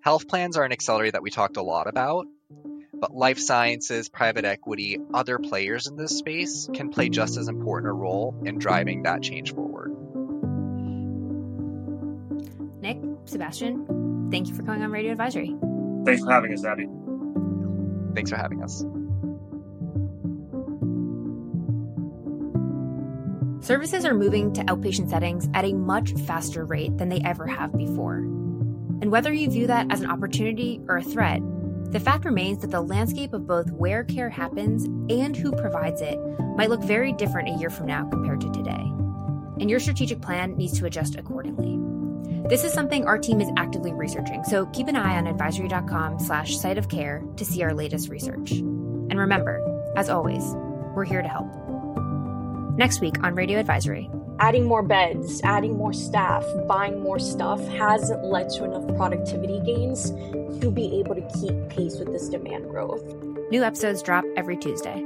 Health 0.03 0.27
plans 0.27 0.55
are 0.57 0.63
an 0.63 0.71
accelerator 0.71 1.13
that 1.13 1.23
we 1.23 1.31
talked 1.31 1.57
a 1.57 1.61
lot 1.61 1.87
about, 1.87 2.27
but 2.93 3.13
life 3.13 3.39
sciences, 3.39 4.09
private 4.09 4.45
equity, 4.45 4.99
other 5.13 5.37
players 5.37 5.87
in 5.87 5.97
this 5.97 6.17
space 6.17 6.69
can 6.73 6.89
play 6.89 7.09
just 7.09 7.37
as 7.37 7.47
important 7.47 7.89
a 7.89 7.93
role 7.93 8.41
in 8.45 8.57
driving 8.57 9.03
that 9.03 9.21
change 9.21 9.53
forward. 9.53 10.16
Sebastian, 13.29 14.29
thank 14.31 14.47
you 14.47 14.55
for 14.55 14.63
coming 14.63 14.83
on 14.83 14.91
Radio 14.91 15.11
Advisory. 15.11 15.55
Thanks 16.05 16.23
for 16.23 16.31
having 16.31 16.53
us, 16.53 16.63
Abby. 16.65 16.87
Thanks 18.15 18.29
for 18.31 18.37
having 18.37 18.63
us. 18.63 18.83
Services 23.65 24.05
are 24.05 24.13
moving 24.13 24.53
to 24.53 24.63
outpatient 24.63 25.09
settings 25.09 25.49
at 25.53 25.65
a 25.65 25.73
much 25.73 26.13
faster 26.25 26.63
rate 26.63 26.97
than 26.97 27.09
they 27.09 27.19
ever 27.25 27.45
have 27.45 27.75
before. 27.77 28.15
And 28.15 29.11
whether 29.11 29.33
you 29.33 29.49
view 29.49 29.67
that 29.67 29.91
as 29.91 29.99
an 29.99 30.09
opportunity 30.09 30.79
or 30.87 30.97
a 30.97 31.03
threat, 31.03 31.41
the 31.91 31.99
fact 31.99 32.25
remains 32.25 32.61
that 32.61 32.71
the 32.71 32.81
landscape 32.81 33.33
of 33.33 33.45
both 33.45 33.71
where 33.71 34.03
care 34.03 34.29
happens 34.29 34.85
and 35.11 35.35
who 35.35 35.51
provides 35.51 36.01
it 36.01 36.17
might 36.55 36.69
look 36.69 36.81
very 36.83 37.13
different 37.13 37.49
a 37.49 37.59
year 37.59 37.69
from 37.69 37.87
now 37.87 38.07
compared 38.09 38.41
to 38.41 38.51
today. 38.51 38.91
And 39.59 39.69
your 39.69 39.79
strategic 39.79 40.21
plan 40.21 40.55
needs 40.55 40.77
to 40.79 40.85
adjust 40.85 41.15
accordingly. 41.15 41.96
This 42.49 42.63
is 42.63 42.71
something 42.71 43.05
our 43.05 43.17
team 43.17 43.41
is 43.41 43.49
actively 43.57 43.91
researching, 43.91 44.41
so 44.45 44.67
keep 44.67 44.87
an 44.87 44.95
eye 44.95 45.17
on 45.17 45.27
advisory.com 45.27 46.17
slash 46.19 46.55
site 46.57 46.77
of 46.77 46.87
care 46.87 47.21
to 47.35 47.43
see 47.43 47.61
our 47.61 47.73
latest 47.73 48.07
research. 48.07 48.51
And 48.51 49.19
remember, 49.19 49.61
as 49.97 50.07
always, 50.07 50.41
we're 50.95 51.03
here 51.03 51.21
to 51.21 51.27
help. 51.27 51.47
Next 52.77 53.01
week 53.01 53.21
on 53.21 53.35
Radio 53.35 53.59
Advisory. 53.59 54.09
Adding 54.39 54.63
more 54.63 54.81
beds, 54.81 55.41
adding 55.43 55.75
more 55.75 55.91
staff, 55.91 56.45
buying 56.67 57.03
more 57.03 57.19
stuff 57.19 57.59
hasn't 57.67 58.23
led 58.23 58.49
to 58.51 58.63
enough 58.63 58.87
productivity 58.95 59.59
gains 59.59 60.11
to 60.61 60.71
be 60.71 60.99
able 60.99 61.15
to 61.15 61.27
keep 61.41 61.67
pace 61.67 61.99
with 61.99 62.13
this 62.13 62.29
demand 62.29 62.69
growth. 62.69 63.03
New 63.51 63.63
episodes 63.63 64.01
drop 64.01 64.23
every 64.37 64.55
Tuesday. 64.55 65.05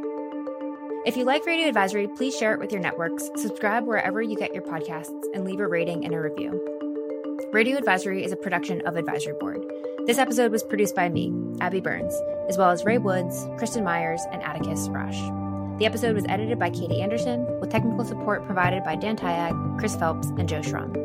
If 1.07 1.17
you 1.17 1.25
like 1.25 1.47
Radio 1.47 1.67
Advisory, 1.69 2.07
please 2.07 2.37
share 2.37 2.53
it 2.53 2.59
with 2.59 2.71
your 2.71 2.81
networks, 2.81 3.31
subscribe 3.35 3.87
wherever 3.87 4.21
you 4.21 4.35
get 4.35 4.53
your 4.53 4.63
podcasts, 4.63 5.23
and 5.33 5.43
leave 5.43 5.59
a 5.59 5.67
rating 5.67 6.05
and 6.05 6.13
a 6.13 6.19
review. 6.19 6.80
Radio 7.51 7.77
Advisory 7.77 8.23
is 8.23 8.31
a 8.31 8.37
production 8.37 8.79
of 8.87 8.95
Advisory 8.95 9.33
Board. 9.37 9.61
This 10.07 10.17
episode 10.17 10.53
was 10.53 10.63
produced 10.63 10.95
by 10.95 11.09
me, 11.09 11.33
Abby 11.59 11.81
Burns, 11.81 12.13
as 12.47 12.57
well 12.57 12.69
as 12.69 12.85
Rae 12.85 12.97
Woods, 12.97 13.45
Kristen 13.57 13.83
Myers, 13.83 14.21
and 14.31 14.41
Atticus 14.41 14.87
Raasch. 14.87 15.77
The 15.77 15.85
episode 15.85 16.15
was 16.15 16.23
edited 16.29 16.57
by 16.57 16.69
Katie 16.69 17.01
Anderson, 17.01 17.45
with 17.59 17.69
technical 17.69 18.05
support 18.05 18.45
provided 18.45 18.85
by 18.85 18.95
Dan 18.95 19.17
Tayag, 19.17 19.77
Chris 19.79 19.97
Phelps, 19.97 20.27
and 20.37 20.47
Joe 20.47 20.61
Schrum. 20.61 20.95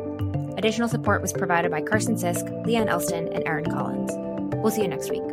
Additional 0.57 0.87
support 0.87 1.21
was 1.21 1.33
provided 1.33 1.69
by 1.69 1.81
Carson 1.81 2.15
Sisk, 2.15 2.49
Leanne 2.65 2.87
Elston, 2.87 3.27
and 3.33 3.45
Aaron 3.45 3.65
Collins. 3.65 4.11
We'll 4.55 4.71
see 4.71 4.83
you 4.83 4.87
next 4.87 5.09
week. 5.09 5.23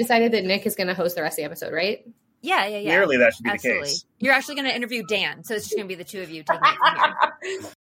Decided 0.00 0.32
that 0.32 0.44
Nick 0.44 0.66
is 0.66 0.74
going 0.74 0.86
to 0.86 0.94
host 0.94 1.14
the 1.14 1.22
rest 1.22 1.34
of 1.34 1.42
the 1.42 1.44
episode, 1.44 1.72
right? 1.72 2.04
Yeah, 2.42 2.66
yeah, 2.66 2.78
yeah. 2.78 2.90
Clearly, 2.96 3.18
that 3.18 3.34
should 3.34 3.44
be 3.44 3.50
Absolutely. 3.50 3.80
the 3.80 3.86
case. 3.86 4.04
You're 4.18 4.32
actually 4.32 4.54
going 4.54 4.68
to 4.68 4.74
interview 4.74 5.02
Dan, 5.06 5.44
so 5.44 5.54
it's 5.54 5.66
just 5.66 5.76
going 5.76 5.86
to 5.86 5.94
be 5.94 5.94
the 5.94 6.08
two 6.08 6.22
of 6.22 6.30
you 6.30 6.42
taking 6.42 6.62
it 6.64 6.78
from 6.78 6.96
here. 7.42 7.72